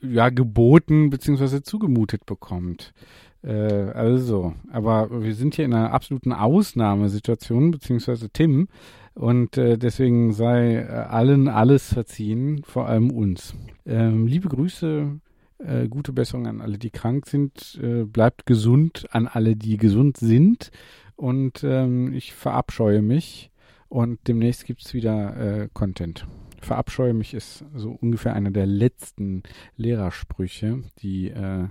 [0.00, 1.62] ja geboten bzw.
[1.62, 2.94] zugemutet bekommt.
[3.42, 8.68] Äh, also, aber wir sind hier in einer absoluten Ausnahmesituation, beziehungsweise Tim,
[9.14, 13.54] und äh, deswegen sei äh, allen alles verziehen, vor allem uns.
[13.86, 15.20] Ähm, liebe Grüße,
[15.58, 17.78] äh, gute Besserung an alle, die krank sind.
[17.80, 20.70] Äh, bleibt gesund an alle, die gesund sind.
[21.16, 23.50] Und ähm, ich verabscheue mich.
[23.88, 26.26] Und demnächst gibt's wieder äh, Content.
[26.60, 29.44] Verabscheue mich ist so ungefähr einer der letzten
[29.76, 31.68] Lehrersprüche, die äh,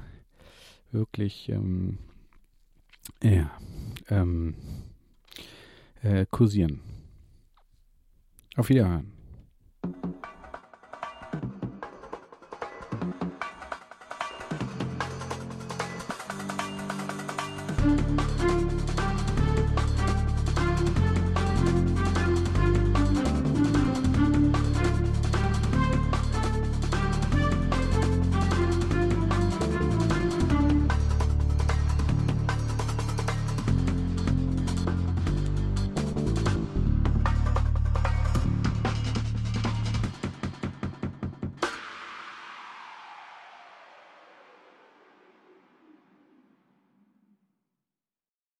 [0.91, 1.97] wirklich ähm,
[3.21, 3.51] ja,
[4.09, 4.53] ähm,
[6.03, 6.79] äh, kursieren.
[8.55, 9.12] Auf Wiederhören.